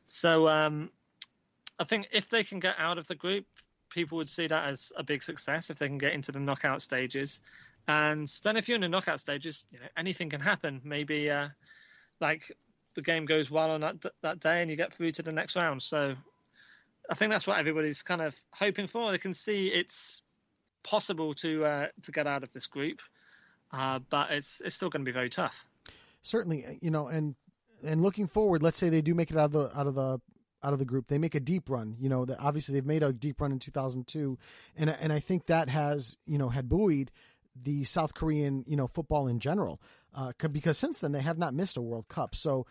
[0.07, 0.91] So um,
[1.79, 3.47] I think if they can get out of the group,
[3.91, 6.83] people would see that as a big success if they can get into the knockout
[6.83, 7.41] stages.
[7.87, 10.81] And then if you're in the knockout stages, you know, anything can happen.
[10.85, 11.49] Maybe uh,
[12.21, 12.51] like
[12.95, 15.57] the game goes well on that that day and you get through to the next
[15.57, 15.83] round.
[15.83, 16.15] So
[17.11, 19.11] I think that's what everybody's kind of hoping for.
[19.11, 20.23] They can see it's
[20.85, 23.01] possible to uh, to get out of this group,
[23.73, 25.67] uh, but it's it's still going to be very tough.
[26.23, 27.35] Certainly, you know, and
[27.83, 30.21] and looking forward, let's say they do make it out of the out of the
[30.63, 31.09] out of the group.
[31.09, 31.97] They make a deep run.
[31.99, 34.39] You know, obviously they've made a deep run in 2002,
[34.77, 37.11] and and I think that has you know had buoyed
[37.57, 39.81] the South Korean you know football in general,
[40.15, 42.35] uh, because since then they have not missed a World Cup.
[42.35, 42.67] So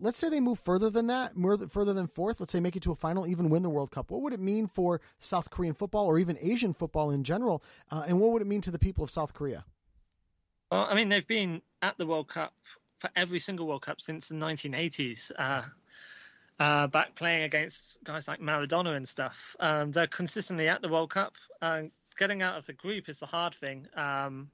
[0.00, 1.32] let's say they move further than that,
[1.70, 2.40] further than fourth.
[2.40, 4.10] Let's say make it to a final, even win the World Cup.
[4.10, 7.62] What would it mean for South Korean football or even Asian football in general?
[7.90, 9.64] Uh, and what would it mean to the people of South Korea?
[10.70, 12.54] Well, I mean, they've been at the World Cup
[12.98, 15.32] for every single World Cup since the 1980s.
[15.36, 15.62] Uh,
[16.58, 19.56] uh, back playing against guys like Maradona and stuff.
[19.60, 21.34] Um, they're consistently at the World Cup.
[21.62, 21.84] Uh,
[22.18, 23.86] getting out of the group is the hard thing.
[23.96, 24.50] Um,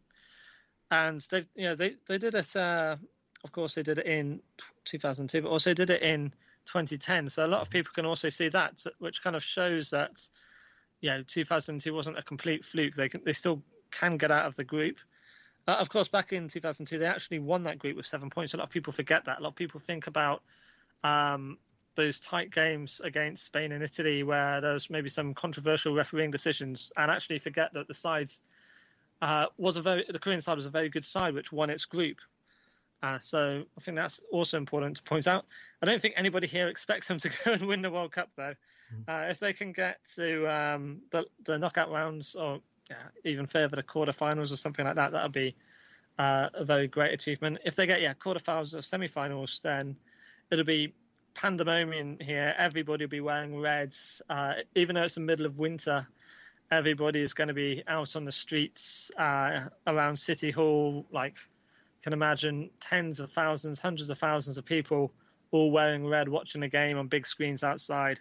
[0.91, 2.55] and they, you know, they they did it.
[2.55, 2.97] Uh,
[3.47, 4.41] of course, they did it in
[4.87, 6.33] 2002, but also did it in
[6.65, 7.31] 2010.
[7.31, 10.21] So a lot of people can also see that, which kind of shows that,
[11.01, 12.95] you know, 2002 wasn't a complete fluke.
[12.95, 14.99] They can, they still can get out of the group.
[15.69, 18.53] Uh, of course, back in 2002, they actually won that group with seven points.
[18.53, 19.39] A lot of people forget that.
[19.39, 20.43] A lot of people think about
[21.05, 21.57] um,
[21.95, 26.91] those tight games against Spain and Italy where there was maybe some controversial refereeing decisions,
[26.97, 28.41] and actually forget that the sides
[29.23, 31.85] uh, was a very the Korean side was a very good side which won its
[31.85, 32.19] group.
[33.07, 35.47] Uh, so I think that's also important to point out.
[35.81, 38.55] I don't think anybody here expects them to go and win the World Cup though.
[38.93, 39.03] Mm-hmm.
[39.11, 43.77] Uh, if they can get to um, the, the knockout rounds or yeah, even further
[43.77, 45.55] the quarterfinals or something like that, that would be
[46.19, 47.59] uh, a very great achievement.
[47.65, 49.97] If they get yeah quarterfinals or semi-finals, then
[50.51, 50.93] it'll be
[51.35, 52.55] pandemonium here.
[52.57, 56.07] Everybody will be wearing reds, uh, even though it's the middle of winter.
[56.73, 61.07] Everybody is going to be out on the streets uh, around City Hall.
[61.13, 61.35] Like,
[62.07, 65.13] can imagine tens of thousands, hundreds of thousands of people
[65.51, 68.21] all wearing red, watching a game on big screens outside.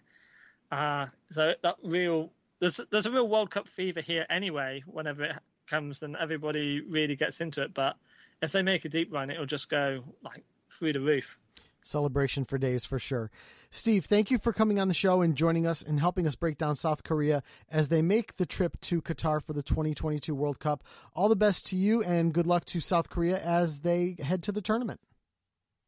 [0.71, 4.83] Uh, so that real there's there's a real World Cup fever here anyway.
[4.87, 5.35] Whenever it
[5.67, 7.75] comes, and everybody really gets into it.
[7.75, 7.95] But
[8.41, 11.37] if they make a deep run, it'll just go like through the roof
[11.85, 13.31] celebration for days for sure.
[13.69, 16.57] Steve, thank you for coming on the show and joining us and helping us break
[16.57, 20.83] down South Korea as they make the trip to Qatar for the 2022 World Cup.
[21.13, 24.51] All the best to you and good luck to South Korea as they head to
[24.51, 24.99] the tournament.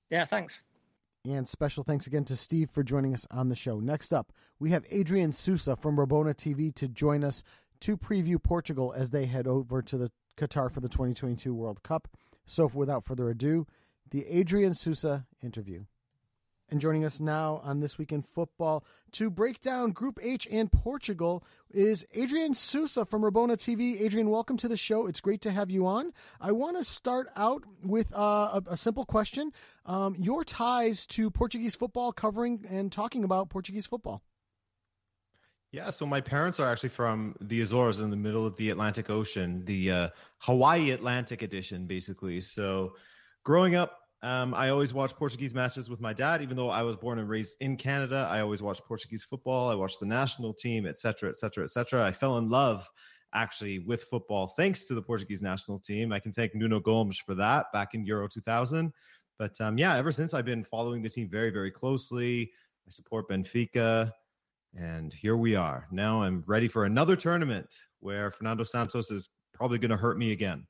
[0.09, 0.63] Yeah, thanks.
[1.25, 3.79] And special thanks again to Steve for joining us on the show.
[3.79, 7.43] Next up, we have Adrian Sousa from Rabona TV to join us
[7.81, 12.07] to preview Portugal as they head over to the Qatar for the 2022 World Cup.
[12.45, 13.67] So, without further ado,
[14.11, 15.85] the Adrian Sousa interview.
[16.69, 18.83] And joining us now on This Week in Football
[19.13, 21.41] to break down Group H and Portugal
[21.71, 24.01] is Adrian Sousa from Rabona TV.
[24.01, 25.07] Adrian, welcome to the show.
[25.07, 26.11] It's great to have you on.
[26.41, 29.53] I want to start out with uh, a, a, simple question
[29.85, 34.21] um, Your ties to Portuguese football, covering and talking about Portuguese football.
[35.71, 39.09] Yeah, so my parents are actually from the Azores in the middle of the Atlantic
[39.09, 42.41] Ocean, the uh, Hawaii Atlantic edition, basically.
[42.41, 42.95] So
[43.47, 46.97] growing up, um, I always watched Portuguese matches with my dad, even though I was
[46.97, 48.27] born and raised in Canada.
[48.29, 49.69] I always watched Portuguese football.
[49.69, 52.05] I watched the national team, et cetera, et cetera, et cetera.
[52.05, 52.85] I fell in love
[53.33, 56.11] actually with football thanks to the Portuguese national team.
[56.11, 58.91] I can thank Nuno Gomes for that back in Euro 2000.
[59.39, 62.51] But um, yeah, ever since I've been following the team very, very closely.
[62.85, 64.11] I support Benfica.
[64.75, 65.87] And here we are.
[65.89, 70.33] Now I'm ready for another tournament where Fernando Santos is probably going to hurt me
[70.33, 70.67] again.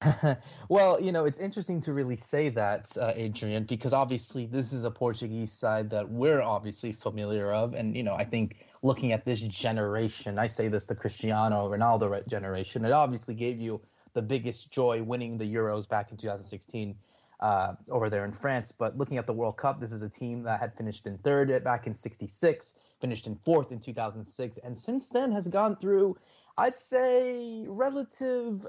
[0.68, 4.84] well, you know, it's interesting to really say that, uh, Adrian, because obviously this is
[4.84, 9.24] a Portuguese side that we're obviously familiar of, and you know, I think looking at
[9.24, 13.80] this generation, I say this the Cristiano Ronaldo generation, it obviously gave you
[14.12, 16.94] the biggest joy winning the Euros back in 2016
[17.40, 18.72] uh, over there in France.
[18.72, 21.64] But looking at the World Cup, this is a team that had finished in third
[21.64, 26.18] back in '66, finished in fourth in 2006, and since then has gone through,
[26.58, 28.66] I'd say, relative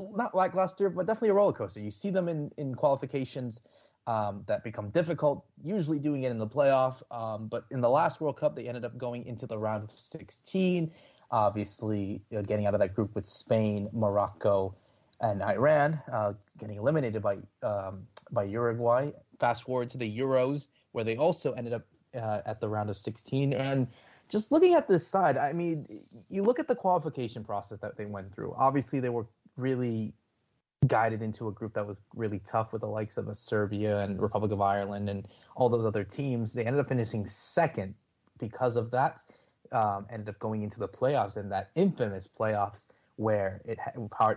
[0.00, 1.80] not lackluster, but definitely a roller coaster.
[1.80, 3.60] You see them in in qualifications
[4.06, 7.02] um, that become difficult, usually doing it in the playoff.
[7.10, 9.98] Um, but in the last World Cup, they ended up going into the round of
[9.98, 10.90] 16,
[11.30, 14.74] obviously getting out of that group with Spain, Morocco,
[15.20, 19.10] and Iran, uh, getting eliminated by um, by Uruguay.
[19.40, 22.96] Fast forward to the Euros, where they also ended up uh, at the round of
[22.96, 23.88] 16 and
[24.28, 25.86] just looking at this side, I mean,
[26.28, 28.54] you look at the qualification process that they went through.
[28.58, 29.26] Obviously, they were
[29.58, 30.12] really
[30.86, 34.20] guided into a group that was really tough with the likes of a Serbia and
[34.20, 36.52] Republic of Ireland and all those other teams.
[36.52, 37.94] They ended up finishing second
[38.38, 39.20] because of that.
[39.72, 42.86] Um, ended up going into the playoffs and that infamous playoffs
[43.16, 43.78] where it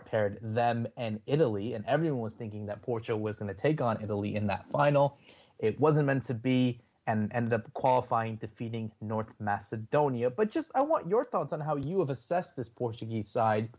[0.05, 4.01] paired them and Italy, and everyone was thinking that Portugal was going to take on
[4.01, 5.19] Italy in that final.
[5.59, 10.31] It wasn't meant to be and ended up qualifying, defeating North Macedonia.
[10.31, 13.69] But just, I want your thoughts on how you have assessed this Portuguese side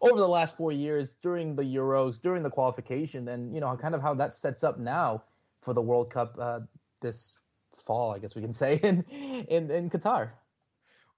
[0.00, 3.94] over the last four years during the Euros, during the qualification, and you know, kind
[3.94, 5.22] of how that sets up now
[5.60, 6.60] for the World Cup uh,
[7.00, 7.38] this
[7.74, 9.02] fall, I guess we can say in
[9.48, 10.30] in, in Qatar.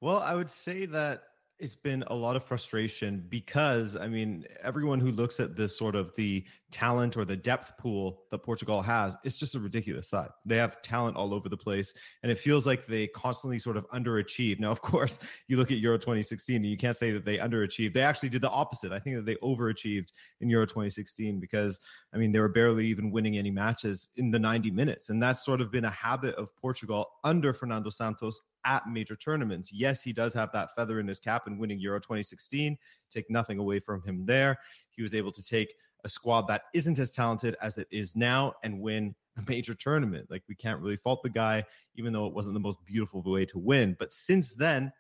[0.01, 1.25] Well, I would say that
[1.59, 5.97] it's been a lot of frustration because I mean everyone who looks at this sort
[5.97, 10.29] of the talent or the depth pool that Portugal has, it's just a ridiculous side.
[10.45, 13.89] They have talent all over the place, and it feels like they constantly sort of
[13.89, 14.61] underachieve.
[14.61, 17.95] Now, of course, you look at Euro 2016, and you can't say that they underachieved.
[17.95, 18.93] They actually did the opposite.
[18.93, 20.09] I think that they overachieved
[20.41, 21.81] in Euro 2016 because
[22.15, 25.45] I mean they were barely even winning any matches in the 90 minutes, and that's
[25.45, 29.73] sort of been a habit of Portugal under Fernando Santos at major tournaments.
[29.73, 32.77] Yes, he does have that feather in his cap in winning Euro 2016.
[33.13, 34.59] Take nothing away from him there.
[34.91, 35.75] He was able to take
[36.05, 40.27] a squad that isn't as talented as it is now and win a major tournament.
[40.31, 41.65] Like we can't really fault the guy,
[41.97, 43.97] even though it wasn't the most beautiful way to win.
[43.99, 44.93] But since then,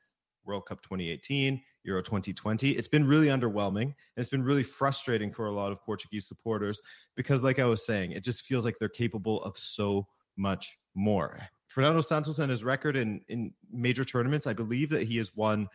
[0.45, 3.83] World Cup 2018, Euro 2020, it's been really underwhelming.
[3.83, 6.81] And it's been really frustrating for a lot of Portuguese supporters
[7.17, 11.39] because, like I was saying, it just feels like they're capable of so much more.
[11.67, 15.69] Fernando Santos and his record in, in major tournaments, I believe that he has won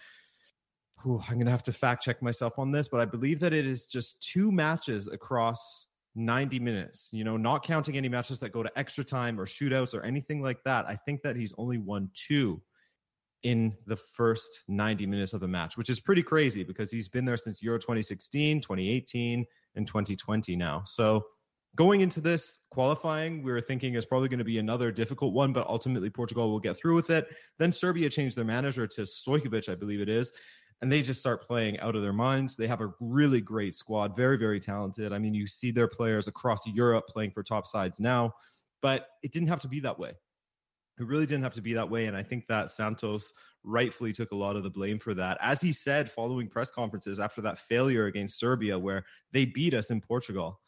[1.05, 3.65] I'm going to have to fact check myself on this, but I believe that it
[3.65, 8.63] is just two matches across 90 minutes, you know, not counting any matches that go
[8.63, 10.85] to extra time or shootouts or anything like that.
[10.85, 12.61] I think that he's only won two
[13.43, 17.25] in the first 90 minutes of the match, which is pretty crazy because he's been
[17.25, 19.45] there since Euro 2016, 2018,
[19.75, 20.81] and 2020 now.
[20.85, 21.25] So
[21.75, 25.51] going into this qualifying, we were thinking is probably going to be another difficult one,
[25.51, 27.27] but ultimately Portugal will get through with it.
[27.59, 30.31] Then Serbia changed their manager to Stojkovic, I believe it is,
[30.81, 32.55] and they just start playing out of their minds.
[32.55, 35.13] They have a really great squad, very, very talented.
[35.13, 38.33] I mean, you see their players across Europe playing for top sides now,
[38.81, 40.11] but it didn't have to be that way.
[40.99, 42.05] It really didn't have to be that way.
[42.05, 45.37] And I think that Santos rightfully took a lot of the blame for that.
[45.41, 49.89] As he said following press conferences after that failure against Serbia, where they beat us
[49.89, 50.59] in Portugal,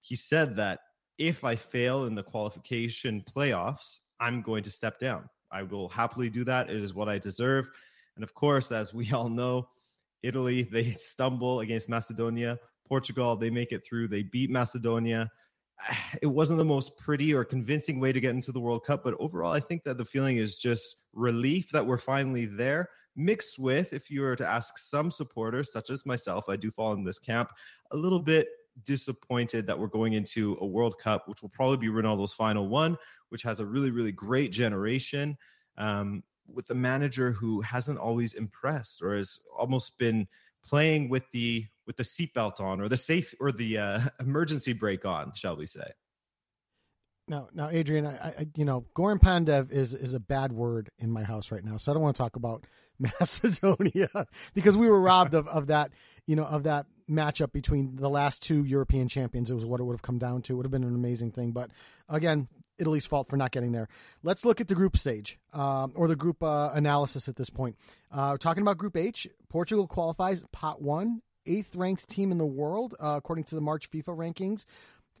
[0.00, 0.80] he said that
[1.18, 5.28] if I fail in the qualification playoffs, I'm going to step down.
[5.50, 6.70] I will happily do that.
[6.70, 7.68] It is what I deserve.
[8.16, 9.68] And of course, as we all know,
[10.22, 12.58] Italy, they stumble against Macedonia.
[12.86, 14.08] Portugal, they make it through.
[14.08, 15.30] They beat Macedonia.
[16.22, 19.16] It wasn't the most pretty or convincing way to get into the World Cup, but
[19.18, 23.92] overall, I think that the feeling is just relief that we're finally there, mixed with,
[23.92, 27.18] if you were to ask some supporters, such as myself, I do fall in this
[27.18, 27.50] camp,
[27.90, 28.48] a little bit
[28.84, 32.96] disappointed that we're going into a World Cup, which will probably be Ronaldo's final one,
[33.28, 35.36] which has a really, really great generation.
[35.76, 36.22] Um,
[36.52, 40.26] with a manager who hasn't always impressed or has almost been
[40.64, 45.04] playing with the with the seatbelt on or the safe or the uh, emergency brake
[45.04, 45.90] on, shall we say?
[47.26, 51.10] Now, now, Adrian, I, I, you know, Goran Pandev is is a bad word in
[51.10, 52.66] my house right now, so I don't want to talk about
[52.98, 54.08] Macedonia
[54.52, 55.90] because we were robbed of, of that,
[56.26, 59.50] you know, of that matchup between the last two European champions.
[59.50, 60.52] It was what it would have come down to.
[60.52, 61.70] It would have been an amazing thing, but
[62.10, 62.48] again,
[62.78, 63.88] Italy's fault for not getting there.
[64.22, 67.76] Let's look at the group stage um, or the group uh, analysis at this point.
[68.10, 72.94] Uh, talking about Group H, Portugal qualifies pot one, eighth ranked team in the world
[73.00, 74.64] uh, according to the March FIFA rankings.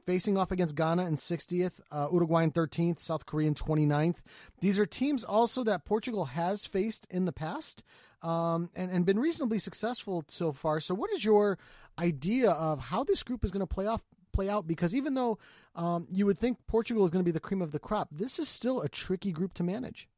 [0.06, 4.20] Facing off against Ghana in 60th, uh, Uruguay in 13th, South Korea in 29th.
[4.60, 7.82] These are teams also that Portugal has faced in the past
[8.20, 10.80] um, and, and been reasonably successful so far.
[10.80, 11.58] So, what is your
[11.98, 14.02] idea of how this group is going to play off
[14.34, 15.38] play out because even though
[15.74, 18.38] um, you would think Portugal is going to be the cream of the crop, this
[18.38, 20.08] is still a tricky group to manage.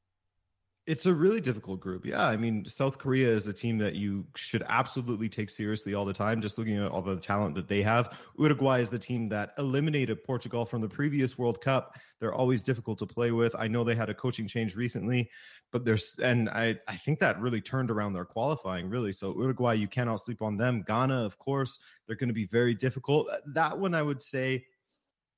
[0.87, 2.07] It's a really difficult group.
[2.07, 2.25] Yeah.
[2.25, 6.13] I mean, South Korea is a team that you should absolutely take seriously all the
[6.13, 8.23] time, just looking at all the talent that they have.
[8.39, 11.97] Uruguay is the team that eliminated Portugal from the previous World Cup.
[12.21, 13.57] They're always difficult to play with.
[13.59, 15.29] I know they had a coaching change recently,
[15.73, 19.11] but there's, and I, I think that really turned around their qualifying, really.
[19.11, 20.85] So, Uruguay, you cannot sleep on them.
[20.87, 23.29] Ghana, of course, they're going to be very difficult.
[23.47, 24.67] That one, I would say,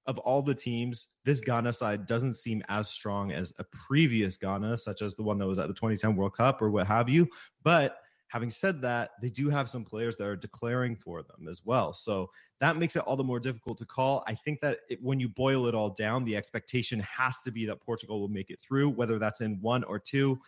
[0.08, 4.78] of all the teams, this Ghana side doesn't seem as strong as a previous Ghana,
[4.78, 7.28] such as the one that was at the 2010 World Cup or what have you.
[7.62, 7.98] But
[8.28, 11.92] having said that, they do have some players that are declaring for them as well.
[11.92, 14.24] So that makes it all the more difficult to call.
[14.26, 17.66] I think that it, when you boil it all down, the expectation has to be
[17.66, 20.40] that Portugal will make it through, whether that's in one or two.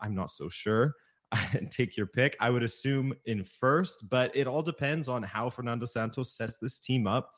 [0.00, 0.94] I'm not so sure.
[1.70, 2.36] Take your pick.
[2.40, 6.80] I would assume in first, but it all depends on how Fernando Santos sets this
[6.80, 7.30] team up.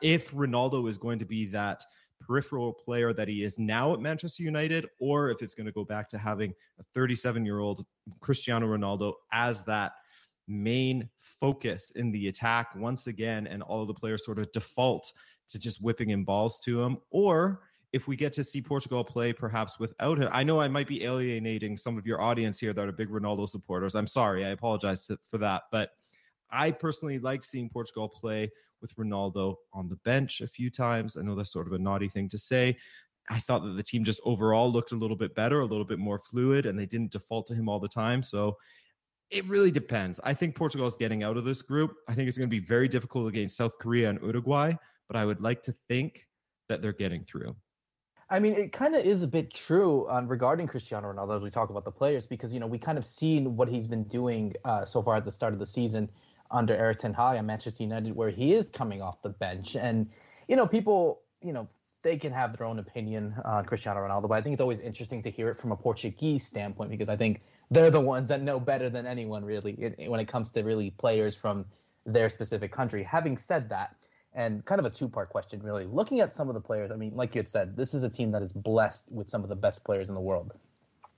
[0.00, 1.84] If Ronaldo is going to be that
[2.20, 5.84] peripheral player that he is now at Manchester United, or if it's going to go
[5.84, 7.84] back to having a 37 year old
[8.20, 9.92] Cristiano Ronaldo as that
[10.48, 15.12] main focus in the attack once again, and all of the players sort of default
[15.48, 17.62] to just whipping in balls to him, or
[17.92, 20.28] if we get to see Portugal play perhaps without him.
[20.32, 23.48] I know I might be alienating some of your audience here that are big Ronaldo
[23.48, 23.94] supporters.
[23.94, 24.44] I'm sorry.
[24.46, 25.64] I apologize for that.
[25.70, 25.90] But
[26.50, 28.50] I personally like seeing Portugal play
[28.82, 31.16] with Ronaldo on the bench a few times.
[31.16, 32.76] I know that's sort of a naughty thing to say.
[33.30, 35.98] I thought that the team just overall looked a little bit better, a little bit
[35.98, 38.22] more fluid, and they didn't default to him all the time.
[38.22, 38.58] So
[39.30, 40.20] it really depends.
[40.24, 41.94] I think Portugal is getting out of this group.
[42.08, 44.74] I think it's going to be very difficult against South Korea and Uruguay,
[45.08, 46.26] but I would like to think
[46.68, 47.56] that they're getting through.
[48.28, 51.50] I mean, it kind of is a bit true on regarding Cristiano Ronaldo as we
[51.50, 54.54] talk about the players because you know we kind of seen what he's been doing
[54.64, 56.08] uh, so far at the start of the season
[56.52, 60.08] under Erik ten Hag at Manchester United, where he is coming off the bench, and
[60.48, 61.68] you know people, you know,
[62.02, 65.22] they can have their own opinion on Cristiano Ronaldo, but I think it's always interesting
[65.22, 68.60] to hear it from a Portuguese standpoint because I think they're the ones that know
[68.60, 71.64] better than anyone really when it comes to really players from
[72.04, 73.02] their specific country.
[73.02, 73.96] Having said that
[74.34, 75.84] and kind of a two part question, really.
[75.84, 78.08] Looking at some of the players, I mean, like you had said, this is a
[78.08, 80.52] team that is blessed with some of the best players in the world.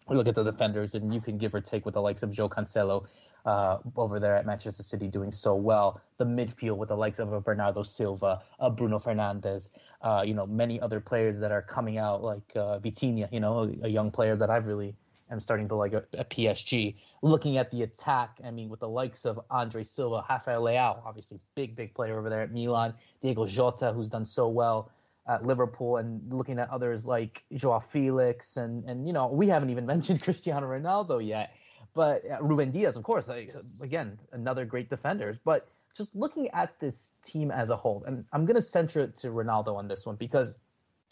[0.09, 2.30] We look at the defenders, and you can give or take with the likes of
[2.30, 3.07] Joao Cancelo
[3.45, 6.01] uh, over there at Manchester City doing so well.
[6.18, 9.70] The midfield with the likes of a Bernardo Silva, a Bruno Fernandes,
[10.03, 13.64] uh, you know, many other players that are coming out like uh, Vitinha, you know,
[13.82, 14.95] a, a young player that I've really
[15.30, 16.95] am starting to like a, a, PSG.
[17.22, 21.38] Looking at the attack, I mean, with the likes of Andre Silva, Rafael Leao, obviously
[21.55, 24.90] big, big player over there at Milan, Diogo Jota, who's done so well
[25.26, 29.70] at Liverpool, and looking at others like Joao Felix, and and you know, we haven't
[29.70, 31.55] even mentioned Cristiano Ronaldo yet,
[31.95, 35.68] but uh, Ruben Dias, of course, like, again, another great defender, but.
[35.97, 39.28] Just looking at this team as a whole, and I'm going to center it to
[39.28, 40.57] Ronaldo on this one because,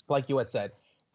[0.08, 0.72] like you had said,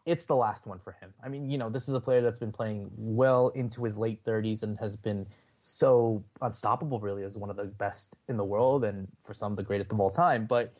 [0.08, 1.14] it's the last one for him.
[1.22, 4.24] I mean, you know, this is a player that's been playing well into his late
[4.24, 5.28] 30s and has been
[5.60, 9.64] so unstoppable, really, as one of the best in the world and for some the
[9.64, 10.46] greatest of all time.
[10.46, 10.74] But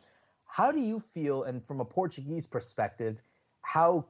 [0.46, 3.20] how do you feel, and from a Portuguese perspective,
[3.60, 4.06] how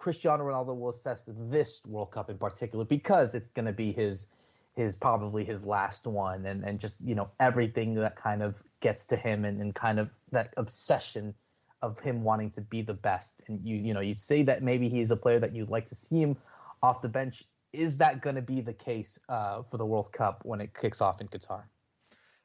[0.00, 4.28] Cristiano Ronaldo will assess this World Cup in particular because it's going to be his
[4.74, 9.06] his probably his last one and and just you know everything that kind of gets
[9.06, 11.34] to him and, and kind of that obsession
[11.82, 13.42] of him wanting to be the best.
[13.46, 15.94] And you you know you'd say that maybe he's a player that you'd like to
[15.94, 16.36] see him
[16.82, 17.44] off the bench.
[17.74, 21.02] Is that going to be the case uh, for the World Cup when it kicks
[21.02, 21.62] off in Qatar?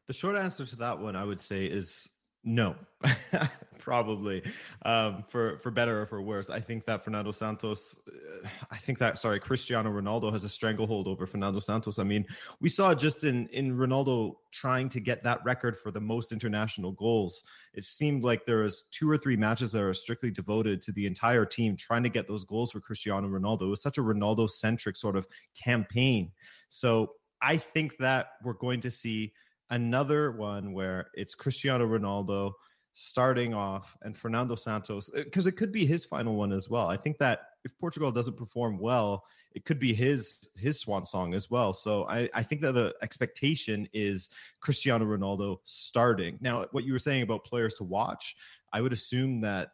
[0.07, 2.09] The short answer to that one, I would say, is
[2.45, 2.75] no,
[3.79, 4.43] probably
[4.83, 6.51] um, for for better or for worse.
[6.51, 11.07] I think that Fernando Santos, uh, I think that sorry, Cristiano Ronaldo has a stranglehold
[11.07, 11.97] over Fernando Santos.
[11.97, 12.23] I mean,
[12.61, 16.91] we saw just in in Ronaldo trying to get that record for the most international
[16.91, 17.41] goals.
[17.73, 21.07] It seemed like there was two or three matches that are strictly devoted to the
[21.07, 23.63] entire team trying to get those goals for Cristiano Ronaldo.
[23.63, 26.31] It was such a Ronaldo centric sort of campaign.
[26.69, 29.33] So I think that we're going to see
[29.69, 32.53] another one where it's Cristiano Ronaldo
[32.97, 36.87] starting off and Fernando Santos because uh, it could be his final one as well.
[36.87, 41.33] I think that if Portugal doesn't perform well, it could be his his swan song
[41.33, 41.73] as well.
[41.73, 44.29] So I, I think that the expectation is
[44.61, 46.37] Cristiano Ronaldo starting.
[46.39, 48.37] Now, what you were saying about players to watch,
[48.71, 49.71] I would assume that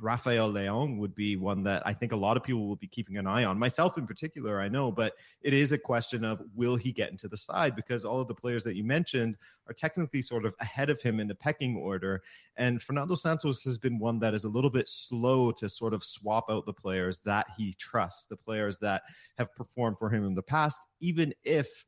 [0.00, 3.16] Rafael Leão would be one that I think a lot of people will be keeping
[3.16, 3.58] an eye on.
[3.58, 7.28] Myself in particular, I know, but it is a question of will he get into
[7.28, 10.90] the side because all of the players that you mentioned are technically sort of ahead
[10.90, 12.22] of him in the pecking order.
[12.56, 16.04] And Fernando Santos has been one that is a little bit slow to sort of
[16.04, 19.02] swap out the players that he trusts, the players that
[19.38, 21.84] have performed for him in the past, even if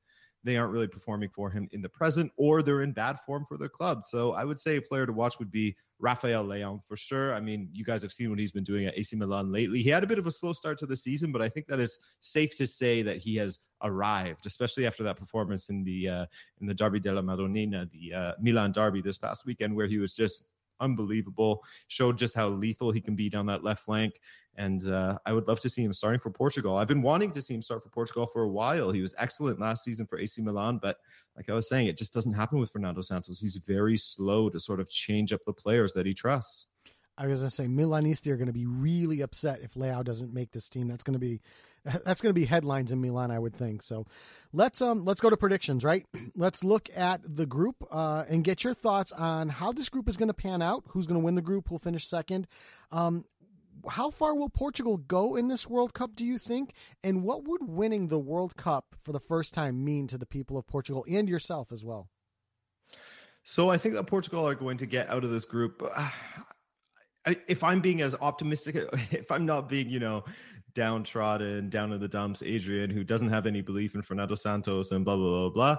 [0.49, 3.59] they aren't really performing for him in the present or they're in bad form for
[3.59, 4.05] their club.
[4.05, 7.35] So I would say a player to watch would be Rafael Leão for sure.
[7.35, 9.83] I mean, you guys have seen what he's been doing at AC Milan lately.
[9.83, 11.81] He had a bit of a slow start to the season, but I think that
[11.81, 16.27] is safe to say that he has arrived, especially after that performance in the uh,
[16.61, 20.15] in the Derby della Madonnina, the uh, Milan derby this past weekend, where he was
[20.15, 20.45] just
[20.81, 21.65] unbelievable.
[21.89, 24.21] Showed just how lethal he can be down that left flank.
[24.57, 26.77] And uh, I would love to see him starting for Portugal.
[26.77, 28.91] I've been wanting to see him start for Portugal for a while.
[28.91, 30.99] He was excellent last season for AC Milan, but
[31.37, 33.39] like I was saying, it just doesn't happen with Fernando Santos.
[33.39, 36.67] He's very slow to sort of change up the players that he trusts.
[37.19, 40.33] I was going to say Milanisti are going to be really upset if Leao doesn't
[40.33, 40.87] make this team.
[40.87, 41.41] That's going to be
[42.05, 43.83] that's going to be headlines in Milan, I would think.
[43.83, 44.07] So
[44.53, 46.07] let's um let's go to predictions, right?
[46.37, 50.17] Let's look at the group uh, and get your thoughts on how this group is
[50.17, 50.85] going to pan out.
[50.89, 51.69] Who's going to win the group?
[51.69, 52.47] Who'll finish second?
[52.93, 53.25] Um,
[53.89, 56.75] how far will Portugal go in this World Cup, do you think?
[57.03, 60.57] And what would winning the World Cup for the first time mean to the people
[60.57, 62.09] of Portugal and yourself as well?
[63.45, 65.83] So I think that Portugal are going to get out of this group.
[67.47, 68.77] If I'm being as optimistic,
[69.11, 70.25] if I'm not being, you know,
[70.75, 75.05] downtrodden, down in the dumps, Adrian, who doesn't have any belief in Fernando Santos and
[75.05, 75.77] blah, blah, blah, blah.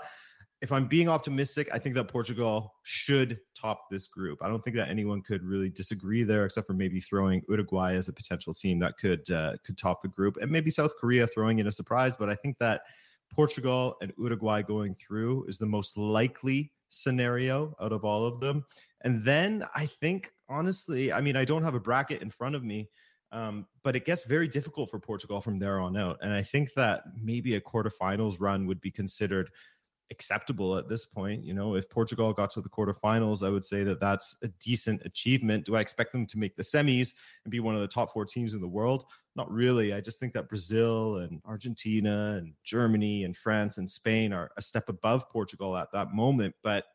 [0.62, 4.40] If I'm being optimistic, I think that Portugal should top this group.
[4.44, 8.10] I don't think that anyone could really disagree there, except for maybe throwing Uruguay as
[8.10, 11.60] a potential team that could uh, could top the group, and maybe South Korea throwing
[11.60, 12.18] in a surprise.
[12.18, 12.82] But I think that
[13.30, 18.66] Portugal and Uruguay going through is the most likely scenario out of all of them.
[19.02, 22.64] And then I think, honestly, I mean, I don't have a bracket in front of
[22.64, 22.90] me,
[23.32, 26.18] um, but it gets very difficult for Portugal from there on out.
[26.22, 29.52] And I think that maybe a quarterfinals run would be considered
[30.12, 31.44] acceptable at this point.
[31.44, 35.04] You know, if Portugal got to the quarterfinals, I would say that that's a decent
[35.06, 35.66] achievement.
[35.66, 37.14] Do I expect them to make the semis
[37.46, 39.06] and be one of the top four teams in the world?
[39.36, 39.94] Not really.
[39.94, 44.62] I just think that Brazil and Argentina and Germany and France and Spain are a
[44.62, 46.56] step above Portugal at that moment.
[46.64, 46.86] But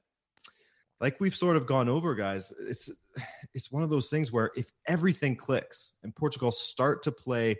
[1.01, 2.91] like we've sort of gone over guys it's
[3.55, 7.57] it's one of those things where if everything clicks and portugal start to play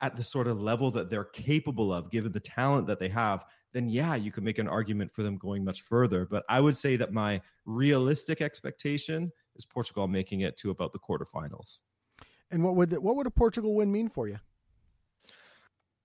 [0.00, 3.44] at the sort of level that they're capable of given the talent that they have
[3.72, 6.26] then yeah you can make an argument for them going much further.
[6.30, 10.98] But i would say that my realistic expectation is portugal making it to about the
[10.98, 11.78] quarterfinals.
[12.50, 14.38] And what would the, what would a portugal win mean for you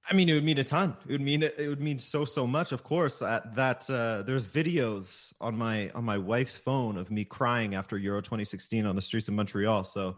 [0.10, 0.96] I mean, it would mean a ton.
[1.06, 2.72] It would mean it would mean so so much.
[2.72, 7.26] Of course, that, that uh, there's videos on my on my wife's phone of me
[7.26, 9.84] crying after Euro 2016 on the streets of Montreal.
[9.84, 10.18] So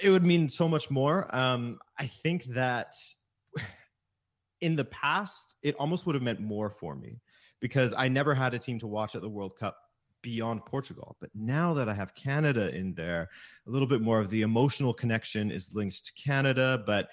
[0.00, 1.34] it would mean so much more.
[1.34, 2.94] Um, I think that
[4.60, 7.20] in the past, it almost would have meant more for me
[7.60, 9.76] because I never had a team to watch at the World Cup
[10.22, 11.16] beyond Portugal.
[11.20, 13.28] But now that I have Canada in there,
[13.66, 17.08] a little bit more of the emotional connection is linked to Canada, but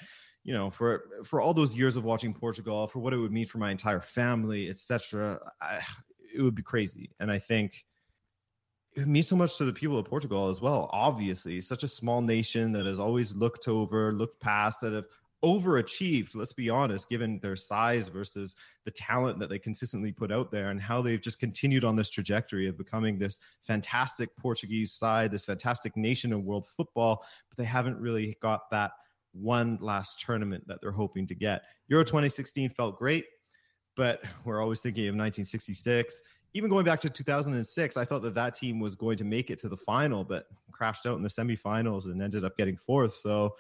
[0.46, 3.48] you know, for for all those years of watching Portugal, for what it would mean
[3.48, 5.40] for my entire family, etc.,
[6.34, 7.10] it would be crazy.
[7.20, 7.84] And I think
[8.96, 10.88] it means so much to the people of Portugal as well.
[10.94, 15.08] Obviously, such a small nation that has always looked over, looked past, that have
[15.44, 16.36] overachieved.
[16.36, 20.70] Let's be honest, given their size versus the talent that they consistently put out there,
[20.70, 25.46] and how they've just continued on this trajectory of becoming this fantastic Portuguese side, this
[25.46, 27.26] fantastic nation in world football.
[27.50, 28.92] But they haven't really got that
[29.40, 31.64] one last tournament that they're hoping to get.
[31.88, 33.26] Euro 2016 felt great,
[33.96, 36.22] but we're always thinking of 1966.
[36.54, 39.60] Even going back to 2006, I thought that that team was going to make it
[39.60, 43.14] to the final, but crashed out in the semifinals and ended up getting fourth.
[43.14, 43.56] So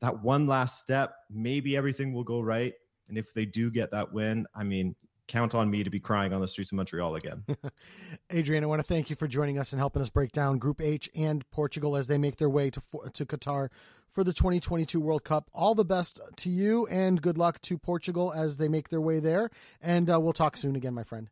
[0.00, 2.74] that one last step, maybe everything will go right.
[3.08, 4.96] And if they do get that win, I mean,
[5.30, 7.44] count on me to be crying on the streets of Montreal again.
[8.30, 10.80] Adrian, I want to thank you for joining us and helping us break down Group
[10.80, 12.82] H and Portugal as they make their way to
[13.14, 13.68] to Qatar
[14.10, 15.48] for the 2022 World Cup.
[15.54, 19.20] All the best to you and good luck to Portugal as they make their way
[19.20, 19.50] there.
[19.80, 21.30] And uh, we'll talk soon again, my friend.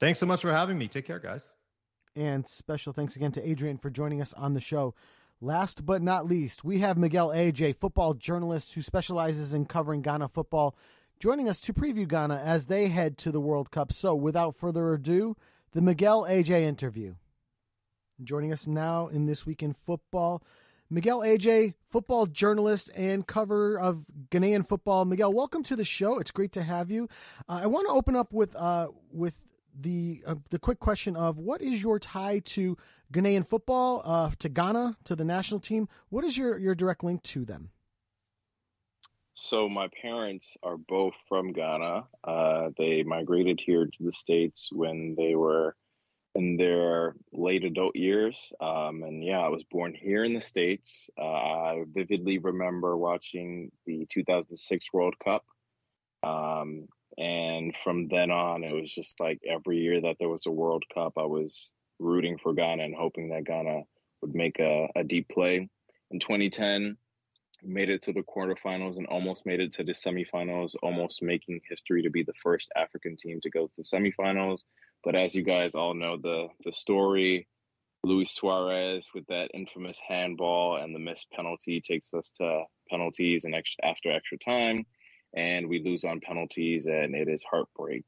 [0.00, 0.88] Thanks so much for having me.
[0.88, 1.52] Take care, guys.
[2.16, 4.94] And special thanks again to Adrian for joining us on the show.
[5.42, 10.28] Last but not least, we have Miguel Agyei, football journalist who specializes in covering Ghana
[10.28, 10.74] football,
[11.20, 13.92] joining us to preview Ghana as they head to the World Cup.
[13.92, 15.36] So, without further ado,
[15.72, 17.14] the Miguel Agyei interview.
[18.24, 20.42] Joining us now in This Week in Football,
[20.88, 25.04] Miguel Agyei, football journalist and cover of Ghanaian football.
[25.04, 26.18] Miguel, welcome to the show.
[26.18, 27.08] It's great to have you.
[27.48, 29.44] Uh, I want to open up with uh, with
[29.78, 32.76] the uh, the quick question of what is your tie to
[33.12, 35.86] Ghanaian football, uh, to Ghana, to the national team?
[36.08, 37.70] What is your your direct link to them?
[39.34, 42.04] So my parents are both from Ghana.
[42.24, 45.76] Uh, they migrated here to the states when they were
[46.34, 48.52] in their late adult years.
[48.60, 51.10] Um, and yeah, I was born here in the States.
[51.18, 55.44] Uh, I vividly remember watching the 2006 World Cup.
[56.22, 60.50] Um, and from then on, it was just like every year that there was a
[60.50, 63.82] World Cup, I was rooting for Ghana and hoping that Ghana
[64.22, 65.68] would make a, a deep play.
[66.10, 66.96] In 2010,
[67.62, 72.02] made it to the quarterfinals and almost made it to the semifinals, almost making history
[72.02, 74.64] to be the first African team to go to the semifinals.
[75.04, 77.48] But as you guys all know, the the story,
[78.02, 83.54] Luis Suarez with that infamous handball and the missed penalty takes us to penalties and
[83.54, 84.86] extra, after extra time,
[85.34, 88.04] and we lose on penalties, and it is heartbreak.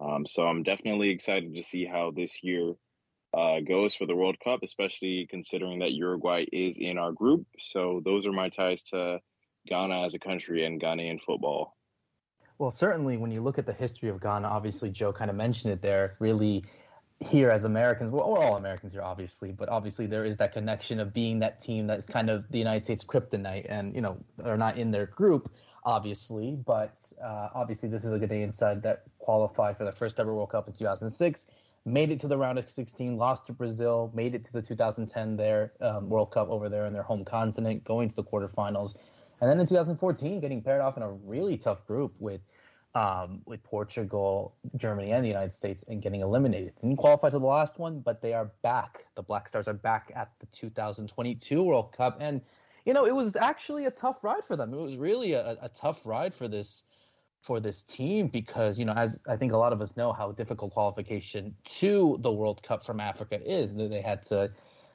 [0.00, 2.74] Um, so I'm definitely excited to see how this year
[3.34, 7.46] uh, goes for the World Cup, especially considering that Uruguay is in our group.
[7.58, 9.20] So those are my ties to
[9.66, 11.76] Ghana as a country and Ghanaian football.
[12.58, 15.72] Well, certainly when you look at the history of Ghana, obviously Joe kind of mentioned
[15.72, 16.16] it there.
[16.20, 16.64] Really,
[17.20, 21.00] here as Americans, well, we're all Americans here, obviously, but obviously there is that connection
[21.00, 24.56] of being that team that's kind of the United States kryptonite, and you know they're
[24.56, 25.50] not in their group,
[25.84, 30.34] obviously, but uh, obviously this is a Ghanaian side that qualified for the first ever
[30.34, 31.46] World Cup in 2006,
[31.84, 35.36] made it to the round of 16, lost to Brazil, made it to the 2010
[35.36, 38.96] there um, World Cup over there in their home continent, going to the quarterfinals,
[39.40, 42.40] and then in 2014 getting paired off in a really tough group with
[42.94, 46.74] um, with Portugal, Germany, and the United States and getting eliminated.
[46.80, 49.06] Didn't qualify to the last one, but they are back.
[49.14, 52.18] The Black Stars are back at the 2022 World Cup.
[52.20, 52.42] And,
[52.84, 54.74] you know, it was actually a tough ride for them.
[54.74, 56.84] It was really a, a tough ride for this
[57.42, 60.32] for this team because, you know, as I think a lot of us know how
[60.32, 63.74] difficult qualification to the World Cup from Africa is.
[63.74, 64.50] They had to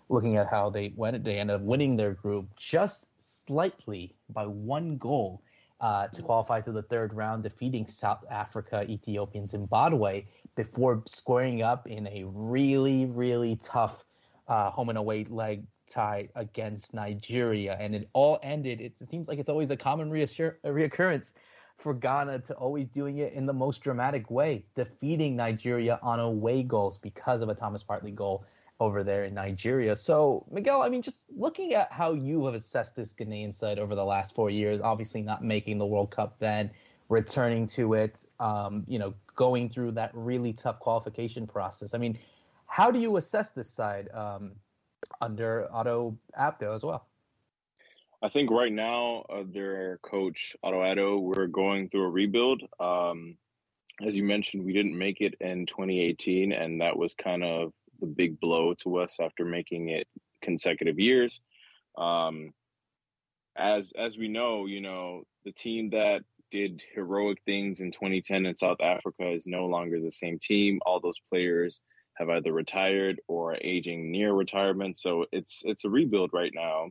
[0.10, 4.98] looking at how they went, they ended up winning their group just slightly by one
[4.98, 5.41] goal
[5.82, 10.26] uh, to qualify to the third round, defeating South Africa, Ethiopia, and Zimbabwe
[10.56, 14.04] before squaring up in a really, really tough
[14.48, 17.78] uh, home and away leg tie against Nigeria.
[17.80, 21.34] And it all ended, it seems like it's always a common reassur- reoccurrence
[21.78, 26.63] for Ghana to always doing it in the most dramatic way, defeating Nigeria on away
[26.63, 28.45] goals because of a Thomas Partey goal
[28.80, 29.95] over there in Nigeria.
[29.95, 33.95] So, Miguel, I mean, just looking at how you have assessed this Ghanaian side over
[33.95, 36.69] the last four years, obviously not making the World Cup then,
[37.09, 41.93] returning to it, um, you know, going through that really tough qualification process.
[41.93, 42.19] I mean,
[42.65, 44.51] how do you assess this side um,
[45.21, 47.07] under Otto Addo as well?
[48.24, 52.63] I think right now, uh, their coach Otto we're going through a rebuild.
[52.80, 53.38] Um,
[54.01, 58.07] as you mentioned, we didn't make it in 2018, and that was kind of the
[58.07, 60.07] big blow to us after making it
[60.41, 61.41] consecutive years.
[61.97, 62.53] Um,
[63.57, 68.55] as as we know, you know, the team that did heroic things in 2010 in
[68.55, 70.80] South Africa is no longer the same team.
[70.86, 71.82] All those players
[72.18, 74.97] have either retired or are aging near retirement.
[74.99, 76.89] So it's it's a rebuild right now.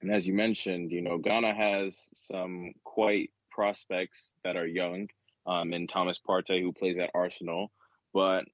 [0.00, 5.08] And as you mentioned, you know, Ghana has some quite prospects that are young,
[5.46, 7.72] um, and Thomas Partey, who plays at Arsenal.
[8.14, 8.44] But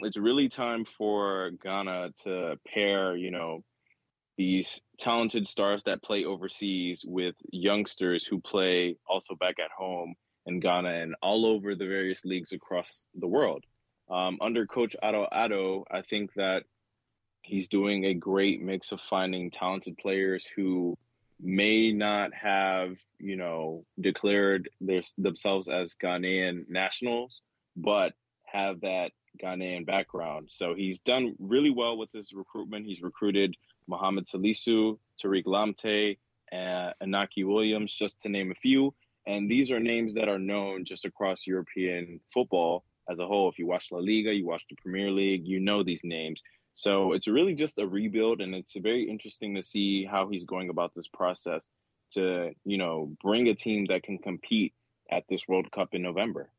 [0.00, 3.64] it's really time for Ghana to pair, you know,
[4.36, 10.14] these talented stars that play overseas with youngsters who play also back at home
[10.46, 13.64] in Ghana and all over the various leagues across the world.
[14.10, 16.64] Um, under Coach Otto Addo, I think that
[17.44, 20.96] he's doing a great mix of finding talented players who
[21.40, 27.42] may not have, you know, declared their, themselves as Ghanaian nationals,
[27.76, 28.14] but
[28.46, 30.48] have that Ghanaian background.
[30.50, 32.86] So he's done really well with his recruitment.
[32.86, 33.54] He's recruited
[33.88, 36.18] Mohamed Salisu, Tariq Lamptey,
[36.52, 38.94] uh, Inaki Williams, just to name a few.
[39.26, 43.50] And these are names that are known just across European football as a whole.
[43.50, 46.42] If you watch La Liga, you watch the Premier League, you know these names.
[46.74, 50.70] So it's really just a rebuild, and it's very interesting to see how he's going
[50.70, 51.68] about this process
[52.12, 54.74] to, you know, bring a team that can compete
[55.10, 56.50] at this World Cup in November.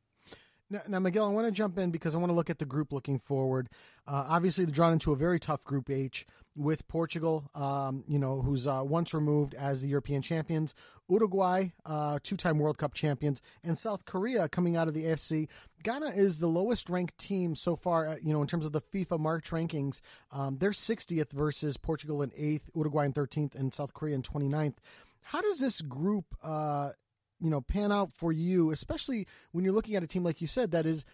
[0.69, 2.65] Now, now, Miguel, I want to jump in because I want to look at the
[2.65, 3.69] group looking forward.
[4.07, 8.41] Uh, obviously, they're drawn into a very tough Group H with Portugal, um, you know,
[8.41, 10.73] who's uh, once removed as the European champions,
[11.07, 15.49] Uruguay, uh, two-time World Cup champions, and South Korea coming out of the AFC.
[15.83, 18.81] Ghana is the lowest ranked team so far, uh, you know, in terms of the
[18.81, 20.01] FIFA March rankings.
[20.31, 24.77] Um, they're 60th versus Portugal in 8th, Uruguay in 13th, and South Korea in 29th.
[25.21, 26.91] How does this group uh,
[27.39, 30.47] you know pan out for you, especially when you're looking at a team like you
[30.47, 31.05] said that is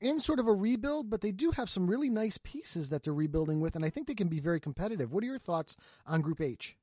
[0.00, 3.14] in sort of a rebuild, but they do have some really nice pieces that they're
[3.14, 5.12] rebuilding with, and I think they can be very competitive.
[5.12, 5.76] What are your thoughts
[6.06, 6.76] on Group H?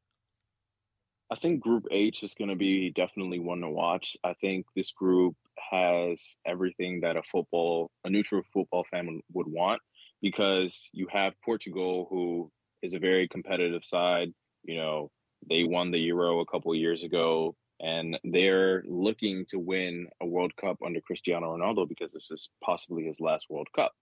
[1.32, 4.16] I think Group H is going to be definitely one to watch.
[4.24, 5.36] I think this group
[5.72, 9.82] has everything that a football, a neutral football fan would want,
[10.22, 12.52] because you have Portugal, who
[12.84, 14.34] is a very competitive side.
[14.64, 15.12] You know,
[15.50, 20.56] they won the Euro a couple years ago and they're looking to win a World
[20.56, 23.94] Cup under Cristiano Ronaldo because this is possibly his last World Cup.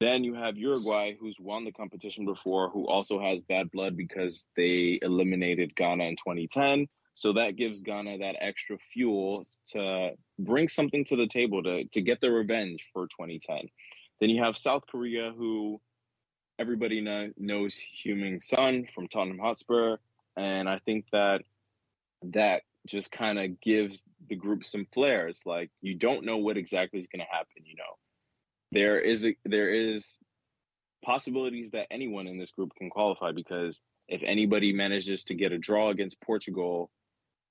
[0.00, 4.46] Then you have Uruguay, who's won the competition before, who also has bad blood because
[4.56, 6.86] they eliminated Ghana in 2010.
[7.14, 12.02] So that gives Ghana that extra fuel to bring something to the table to, to
[12.02, 13.68] get the revenge for 2010.
[14.20, 15.80] Then you have South Korea, who
[16.58, 19.96] everybody know, knows Heung-min Son from Tottenham Hotspur.
[20.36, 21.40] And I think that
[22.22, 25.40] that just kind of gives the group some flares.
[25.44, 27.64] Like you don't know what exactly is going to happen.
[27.64, 27.98] You know,
[28.72, 30.18] there is a, there is
[31.04, 35.58] possibilities that anyone in this group can qualify because if anybody manages to get a
[35.58, 36.90] draw against Portugal,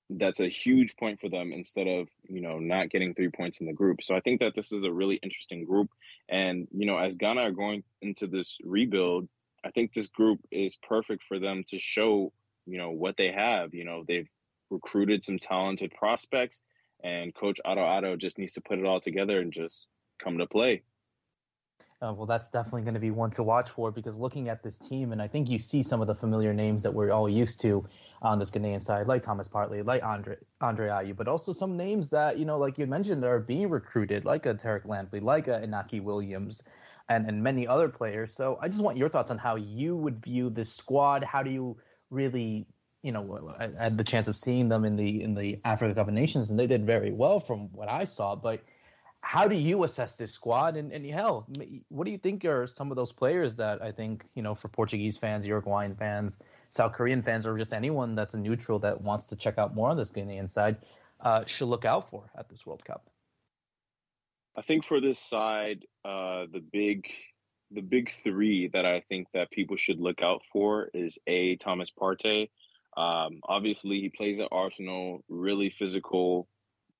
[0.08, 3.66] that's a huge point for them instead of you know not getting three points in
[3.66, 4.02] the group.
[4.02, 5.90] So I think that this is a really interesting group,
[6.28, 9.28] and you know as Ghana are going into this rebuild,
[9.64, 12.32] I think this group is perfect for them to show
[12.66, 13.74] you know what they have.
[13.74, 14.28] You know they've
[14.70, 16.62] recruited some talented prospects,
[17.02, 19.88] and Coach Otto Addo just needs to put it all together and just
[20.22, 20.82] come to play.
[22.02, 24.78] Uh, well, that's definitely going to be one to watch for because looking at this
[24.78, 27.62] team, and I think you see some of the familiar names that we're all used
[27.62, 27.86] to
[28.20, 32.10] on this Ghanaian side, like Thomas Partey, like Andre Andre Ayew, but also some names
[32.10, 35.60] that you know, like you mentioned, are being recruited, like a Tariq Lamptey, like a
[35.60, 36.62] Inaki Williams,
[37.08, 38.34] and and many other players.
[38.34, 41.24] So I just want your thoughts on how you would view this squad.
[41.24, 41.78] How do you
[42.10, 42.66] really
[43.06, 46.08] you know, I had the chance of seeing them in the in the Africa Cup
[46.08, 48.34] of Nations, and they did very well from what I saw.
[48.34, 48.64] But
[49.22, 50.76] how do you assess this squad?
[50.76, 51.46] And, and hell,
[51.88, 54.66] what do you think are some of those players that I think, you know, for
[54.66, 56.40] Portuguese fans, Uruguayan fans,
[56.70, 59.88] South Korean fans, or just anyone that's a neutral that wants to check out more
[59.88, 60.76] on this Ghanaian side
[61.20, 63.08] uh, should look out for at this World Cup?
[64.56, 67.06] I think for this side, uh, the big
[67.70, 71.90] the big three that I think that people should look out for is a Thomas
[71.90, 72.48] Partey.
[72.96, 76.48] Um, obviously, he plays at Arsenal, really physical,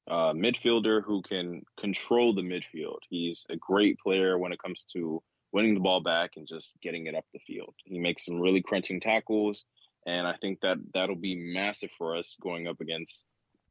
[0.08, 2.98] uh, midfielder who can control the midfield.
[3.08, 5.22] He's a great player when it comes to
[5.52, 7.74] winning the ball back and just getting it up the field.
[7.84, 9.64] He makes some really crunching tackles,
[10.06, 13.24] and I think that that'll be massive for us going up against,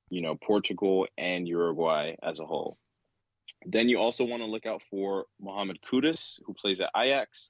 [0.10, 2.78] you know, Portugal and Uruguay as a whole.
[3.66, 7.50] Then you also want to look out for Mohamed Kudus, who plays at Ajax.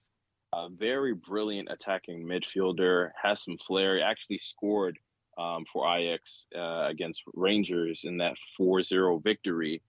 [0.55, 4.01] A very brilliant attacking midfielder, has some flair.
[4.01, 4.97] Actually scored
[5.37, 9.81] um, for Ajax uh, against Rangers in that 4-0 victory.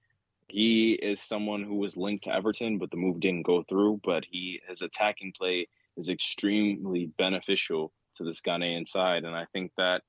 [0.49, 4.01] He is someone who was linked to Everton, but the move didn't go through.
[4.03, 9.71] But he his attacking play is extremely beneficial to this Ghanaian side, and I think
[9.77, 10.03] that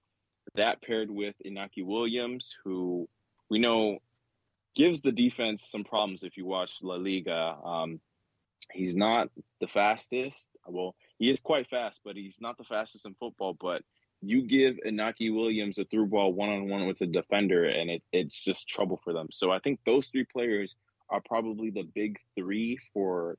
[0.55, 3.07] that paired with Inaki Williams, who
[3.47, 3.99] we know
[4.75, 7.57] gives the defense some problems if you watch La Liga.
[7.63, 7.99] Um,
[8.71, 10.49] he's not the fastest.
[10.65, 13.55] Well, he is quite fast, but he's not the fastest in football.
[13.59, 13.83] But
[14.21, 18.03] you give Inaki Williams a through ball one on one with a defender, and it,
[18.11, 19.27] it's just trouble for them.
[19.31, 20.75] So I think those three players
[21.09, 23.37] are probably the big three for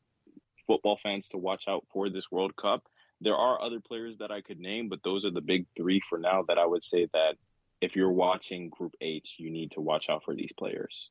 [0.67, 2.85] football fans to watch out for this World Cup.
[3.21, 6.19] There are other players that I could name, but those are the big three for
[6.19, 7.35] now that I would say that
[7.81, 11.09] if you're watching Group H, you need to watch out for these players.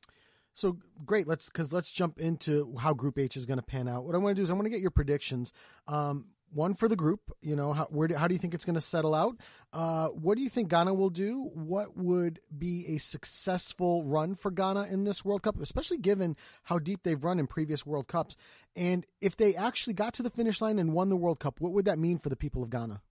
[0.54, 4.04] So great, let's because let's jump into how Group H is going to pan out.
[4.04, 5.52] What I want to do is I want to get your predictions.
[5.86, 7.20] Um, one for the group.
[7.42, 9.36] You know, how, where do, how do you think it's going to settle out?
[9.72, 11.50] Uh, what do you think Ghana will do?
[11.54, 16.78] What would be a successful run for Ghana in this World Cup, especially given how
[16.78, 18.36] deep they've run in previous World Cups?
[18.76, 21.72] And if they actually got to the finish line and won the World Cup, what
[21.72, 23.02] would that mean for the people of Ghana?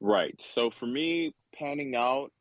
[0.00, 0.40] Right.
[0.40, 2.32] So for me, panning out,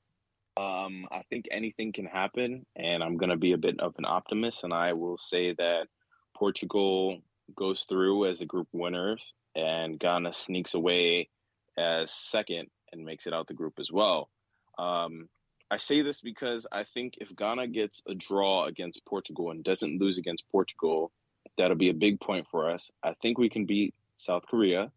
[0.58, 4.06] um, I think anything can happen, and I'm going to be a bit of an
[4.06, 5.88] optimist, and I will say that
[6.36, 7.20] Portugal
[7.56, 11.30] goes through as the group winners, and Ghana sneaks away
[11.78, 14.30] as second and makes it out the group as well.
[14.78, 15.30] Um,
[15.70, 20.02] I say this because I think if Ghana gets a draw against Portugal and doesn't
[20.02, 21.14] lose against Portugal,
[21.58, 22.92] that'll be a big point for us.
[23.02, 24.92] I think we can beat South Korea.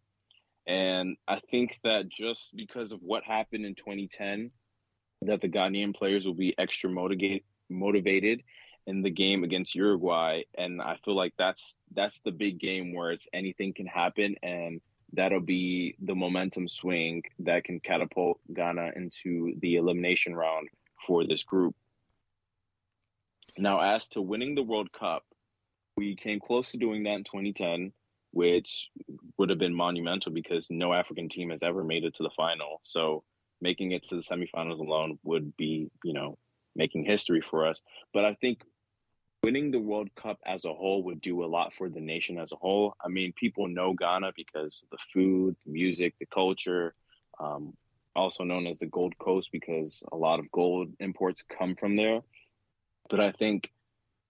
[0.66, 4.50] And I think that just because of what happened in 2010,
[5.26, 8.42] that the Ghanaian players will be extra motivated motivated
[8.86, 13.12] in the game against Uruguay, and I feel like that's that's the big game where
[13.12, 14.80] it's anything can happen, and
[15.12, 20.68] that'll be the momentum swing that can catapult Ghana into the elimination round
[21.06, 21.74] for this group.
[23.56, 25.24] Now, as to winning the World Cup,
[25.96, 27.92] we came close to doing that in 2010,
[28.32, 28.90] which
[29.38, 32.80] would have been monumental because no African team has ever made it to the final.
[32.82, 33.22] So
[33.64, 36.36] making it to the semifinals alone would be, you know,
[36.76, 37.80] making history for us.
[38.12, 38.60] But I think
[39.42, 42.52] winning the World Cup as a whole would do a lot for the nation as
[42.52, 42.94] a whole.
[43.02, 46.94] I mean, people know Ghana because the food, the music, the culture,
[47.40, 47.72] um,
[48.14, 52.20] also known as the Gold Coast because a lot of gold imports come from there.
[53.08, 53.72] But I think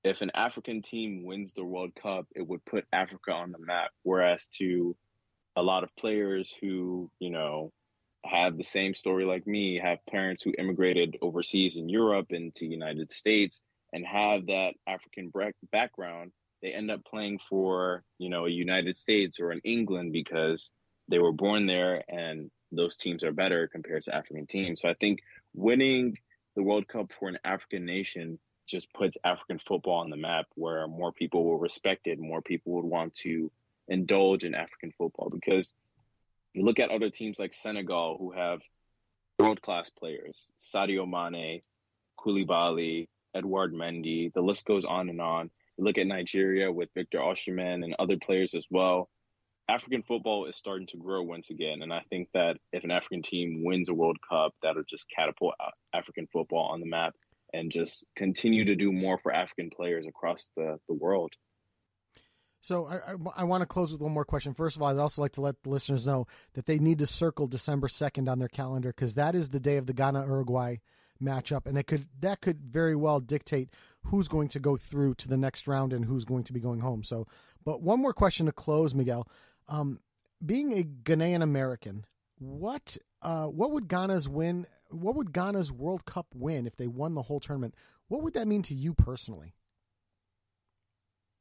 [0.04, 3.90] if an African team wins the World Cup, it would put Africa on the map.
[4.04, 4.96] Whereas to
[5.56, 7.72] a lot of players who, you know,
[8.24, 12.66] have the same story like me, have parents who immigrated overseas in Europe and to
[12.66, 13.62] United States,
[13.92, 15.32] and have that African
[15.70, 20.70] background, they end up playing for, you know, a United States or an England because
[21.08, 24.80] they were born there and those teams are better compared to African teams.
[24.80, 25.20] So I think
[25.54, 26.16] winning
[26.56, 30.88] the World Cup for an African nation just puts African football on the map where
[30.88, 33.52] more people will respect it, more people would want to
[33.86, 35.74] indulge in African football because
[36.54, 38.62] you look at other teams like Senegal who have
[39.38, 41.60] world class players Sadio Mane,
[42.18, 44.32] Koulibaly, Edouard Mendy.
[44.32, 45.50] The list goes on and on.
[45.76, 49.10] You look at Nigeria with Victor Osimhen and other players as well.
[49.68, 53.22] African football is starting to grow once again, and I think that if an African
[53.22, 55.54] team wins a World Cup, that'll just catapult
[55.94, 57.14] African football on the map
[57.54, 61.32] and just continue to do more for African players across the, the world.
[62.64, 64.54] So I, I, I, want to close with one more question.
[64.54, 67.06] First of all, I'd also like to let the listeners know that they need to
[67.06, 70.76] circle December second on their calendar because that is the day of the Ghana Uruguay
[71.22, 73.68] matchup, and it could that could very well dictate
[74.04, 76.80] who's going to go through to the next round and who's going to be going
[76.80, 77.02] home.
[77.02, 77.26] So,
[77.66, 79.28] but one more question to close, Miguel.
[79.68, 80.00] Um,
[80.44, 82.06] being a Ghanaian American,
[82.38, 84.66] what uh, what would Ghana's win?
[84.88, 87.74] What would Ghana's World Cup win if they won the whole tournament?
[88.08, 89.52] What would that mean to you personally?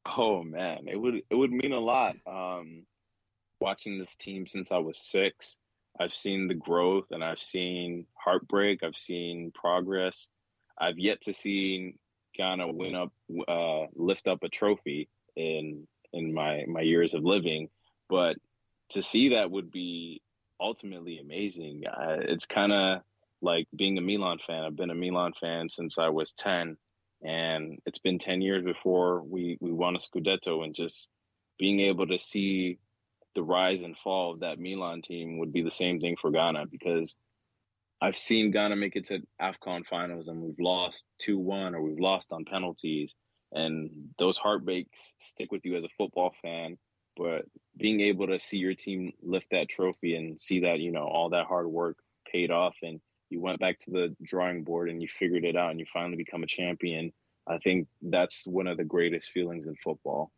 [0.06, 2.16] Oh man, it would it would mean a lot.
[2.26, 2.84] Um,
[3.60, 5.58] watching this team since I was six,
[5.98, 8.82] I've seen the growth and I've seen heartbreak.
[8.82, 10.28] I've seen progress.
[10.78, 11.96] I've yet to see
[12.36, 13.12] Ghana win up,
[13.48, 17.68] uh, lift up a trophy in in my my years of living,
[18.08, 18.36] but
[18.90, 20.20] to see that would be
[20.60, 21.84] ultimately amazing.
[21.86, 23.00] Uh, it's kind of
[23.40, 24.64] like being a Milan fan.
[24.64, 26.76] I've been a Milan fan since I was 10,
[27.24, 31.08] and it's been 10 years before we, we won a Scudetto, and just
[31.58, 32.78] being able to see
[33.34, 36.66] the rise and fall of that Milan team would be the same thing for Ghana
[36.70, 37.14] because
[38.00, 41.98] I've seen Ghana make it to AFCON finals and we've lost 2 1 or we've
[41.98, 43.14] lost on penalties.
[43.50, 46.76] And those heartbreaks stick with you as a football fan
[47.16, 47.44] but
[47.76, 51.30] being able to see your team lift that trophy and see that you know all
[51.30, 51.98] that hard work
[52.30, 53.00] paid off and
[53.34, 56.16] you went back to the drawing board and you figured it out and you finally
[56.16, 57.12] become a champion
[57.48, 60.30] i think that's one of the greatest feelings in football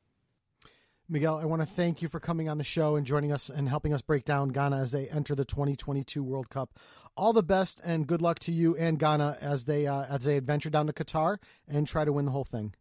[1.09, 3.69] Miguel, I want to thank you for coming on the show and joining us and
[3.69, 6.81] helping us break down Ghana as they enter the 2022 World Cup.
[7.17, 10.37] All the best and good luck to you and Ghana as they uh, as they
[10.37, 11.39] adventure down to Qatar
[11.69, 12.75] and try to win the whole thing.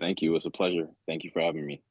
[0.00, 0.30] Thank you.
[0.30, 0.88] It was a pleasure.
[1.06, 1.82] Thank you for having me.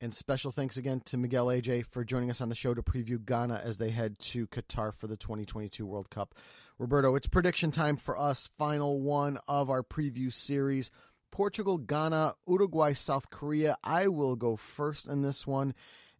[0.00, 3.24] And special thanks again to Miguel Agyei for joining us on the show to preview
[3.24, 6.34] Ghana as they head to Qatar for the 2022 World Cup.
[6.78, 8.50] Roberto, it's prediction time for us.
[8.58, 10.90] Final one of our preview series.
[11.30, 13.78] Portugal, Ghana, Uruguay, South Korea.
[13.82, 15.74] I will go first in this one.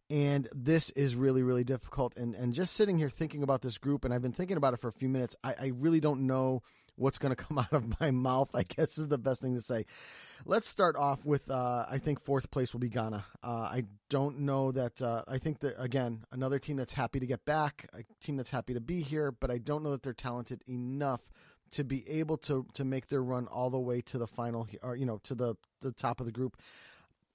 [0.09, 2.15] And this is really, really difficult.
[2.17, 4.79] And and just sitting here thinking about this group, and I've been thinking about it
[4.79, 6.63] for a few minutes, I, I really don't know
[6.97, 9.61] what's going to come out of my mouth, I guess is the best thing to
[9.61, 9.85] say.
[10.45, 13.25] Let's start off with uh, I think fourth place will be Ghana.
[13.41, 17.25] Uh, I don't know that, uh, I think that, again, another team that's happy to
[17.25, 20.13] get back, a team that's happy to be here, but I don't know that they're
[20.13, 21.21] talented enough
[21.71, 24.95] to be able to to make their run all the way to the final or
[24.95, 26.55] you know to the the top of the group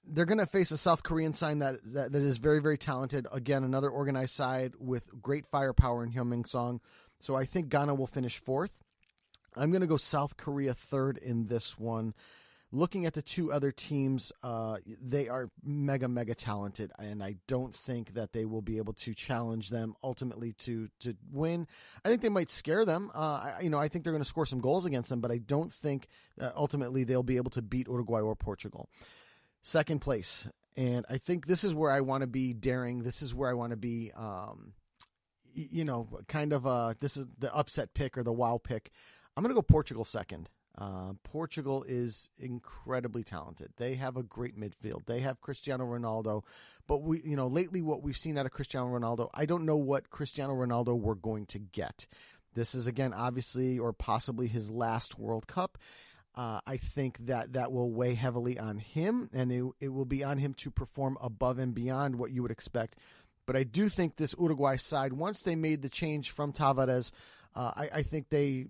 [0.05, 3.25] they're going to face a South Korean side that, that, that is very very talented.
[3.31, 6.81] Again, another organized side with great firepower in Heung-min Son.
[7.19, 8.73] So I think Ghana will finish fourth.
[9.55, 12.13] I'm going to go South Korea third in this one.
[12.71, 17.71] Looking at the two other teams, uh, they are mega, mega talented, and I don't
[17.71, 21.67] think that they will be able to challenge them ultimately to to win.
[22.03, 23.11] I think they might scare them.
[23.13, 25.29] Uh, I, you know, I think they're going to score some goals against them, but
[25.29, 26.07] I don't think
[26.55, 28.89] ultimately they'll be able to beat Uruguay or Portugal.
[29.61, 33.03] Second place, and I think this is where I want to be daring.
[33.03, 34.11] This is where I want to be.
[34.15, 34.73] Um,
[35.53, 38.91] you know, kind of uh, this is the upset pick or the wow pick.
[39.35, 40.49] I'm going to go Portugal second.
[40.77, 43.71] Uh, Portugal is incredibly talented.
[43.77, 45.05] They have a great midfield.
[45.05, 46.43] They have Cristiano Ronaldo,
[46.87, 49.77] but we, you know, lately what we've seen out of Cristiano Ronaldo, I don't know
[49.77, 52.07] what Cristiano Ronaldo we're going to get.
[52.55, 55.77] This is again, obviously, or possibly his last World Cup.
[56.35, 60.23] Uh, I think that that will weigh heavily on him, and it, it will be
[60.23, 62.97] on him to perform above and beyond what you would expect.
[63.45, 67.11] But I do think this Uruguay side, once they made the change from Tabarez,
[67.55, 68.67] uh, I, I think they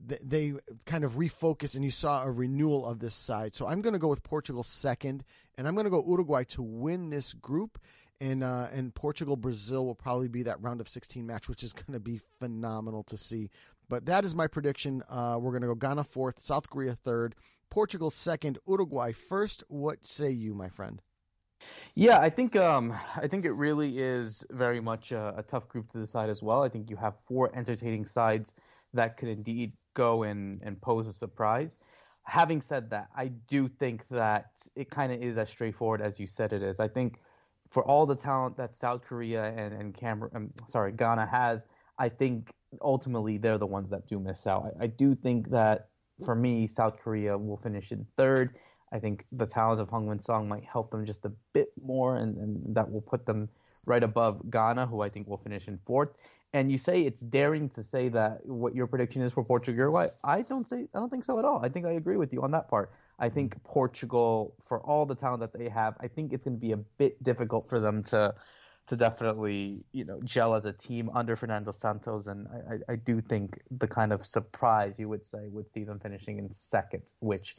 [0.00, 0.54] they
[0.86, 3.54] kind of refocus and you saw a renewal of this side.
[3.54, 5.24] So I'm going to go with Portugal second,
[5.56, 7.78] and I'm going to go Uruguay to win this group.
[8.20, 11.72] And uh, and Portugal Brazil will probably be that round of 16 match, which is
[11.72, 13.48] going to be phenomenal to see.
[13.88, 15.02] But that is my prediction.
[15.08, 17.36] Uh, we're going to go Ghana fourth, South Korea third,
[17.70, 19.62] Portugal second, Uruguay first.
[19.68, 21.00] What say you, my friend?
[21.94, 25.90] Yeah, I think um, I think it really is very much a, a tough group
[25.92, 26.62] to decide as well.
[26.62, 28.54] I think you have four entertaining sides
[28.94, 31.78] that could indeed go and, and pose a surprise.
[32.22, 36.26] Having said that, I do think that it kind of is as straightforward as you
[36.26, 36.78] said it is.
[36.78, 37.10] I think
[37.74, 41.64] for all the talent that South Korea and and Cameroon, um, sorry, Ghana has,
[41.98, 42.50] I think
[42.80, 44.62] ultimately they're the ones that do miss out.
[44.68, 45.88] I, I do think that
[46.26, 48.46] for me, South Korea will finish in third.
[48.96, 52.36] I think the talent of Heung-min Son might help them just a bit more, and,
[52.42, 53.48] and that will put them
[53.86, 56.10] right above Ghana, who I think will finish in fourth.
[56.54, 60.08] And you say it's daring to say that what your prediction is for Portugal Uruguay.
[60.24, 61.60] I don't say I don't think so at all.
[61.62, 62.90] I think I agree with you on that part.
[63.18, 63.34] I hmm.
[63.34, 66.72] think Portugal, for all the talent that they have, I think it's going to be
[66.72, 68.34] a bit difficult for them to
[68.86, 72.96] to definitely you know gel as a team under Fernando Santos, and I, I, I,
[72.96, 77.02] do think the kind of surprise you would say would see them finishing in second,
[77.20, 77.54] which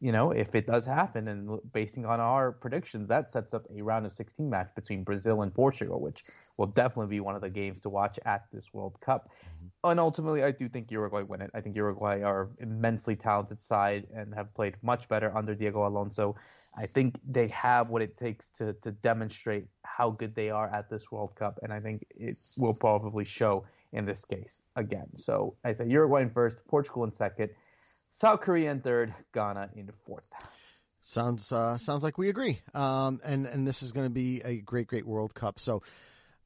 [0.00, 3.82] you know if it does happen, and basing on our predictions, that sets up a
[3.82, 6.24] round of 16 match between Brazil and Portugal, which
[6.56, 9.28] will definitely be one of the games to watch at this World Cup.
[9.28, 9.90] Mm-hmm.
[9.90, 11.50] And ultimately, I do think Uruguay win it.
[11.54, 16.36] I think Uruguay are immensely talented side and have played much better under Diego Alonso.
[16.76, 20.88] I think they have what it takes to to demonstrate how good they are at
[20.88, 25.06] this World Cup, and I think it will probably show in this case again.
[25.16, 27.50] So I say Uruguay in first, Portugal in second,
[28.12, 30.30] South Korea in third, Ghana in fourth.
[31.02, 32.60] Sounds uh, sounds like we agree.
[32.74, 35.58] Um, and and this is going to be a great great World Cup.
[35.58, 35.82] So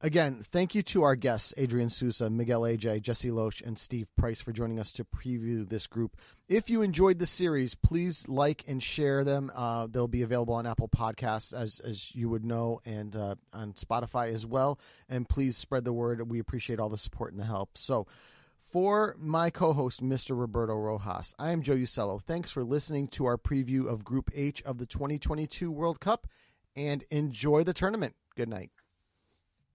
[0.05, 4.41] Again, thank you to our guests, Adrian Sousa, Miguel Agyei, Jessie Losch, and Steve Price
[4.41, 6.17] for joining us to preview this group.
[6.49, 9.53] If you enjoyed the series, please like and share them.
[9.55, 13.75] Uh, they'll be available on Apple Podcasts, as, as you would know, and uh, on
[13.75, 14.81] Spotify as well.
[15.09, 16.29] And please spread the word.
[16.29, 17.79] We appreciate all the support and the help.
[17.79, 18.09] So,
[18.73, 20.37] for my co host, Mr.
[20.37, 22.21] Roberto Rojas, I am Joe Usello.
[22.21, 26.27] Thanks for listening to our preview of Group H of the 2022 World Cup,
[26.75, 28.15] and enjoy the tournament.
[28.35, 28.71] Good night.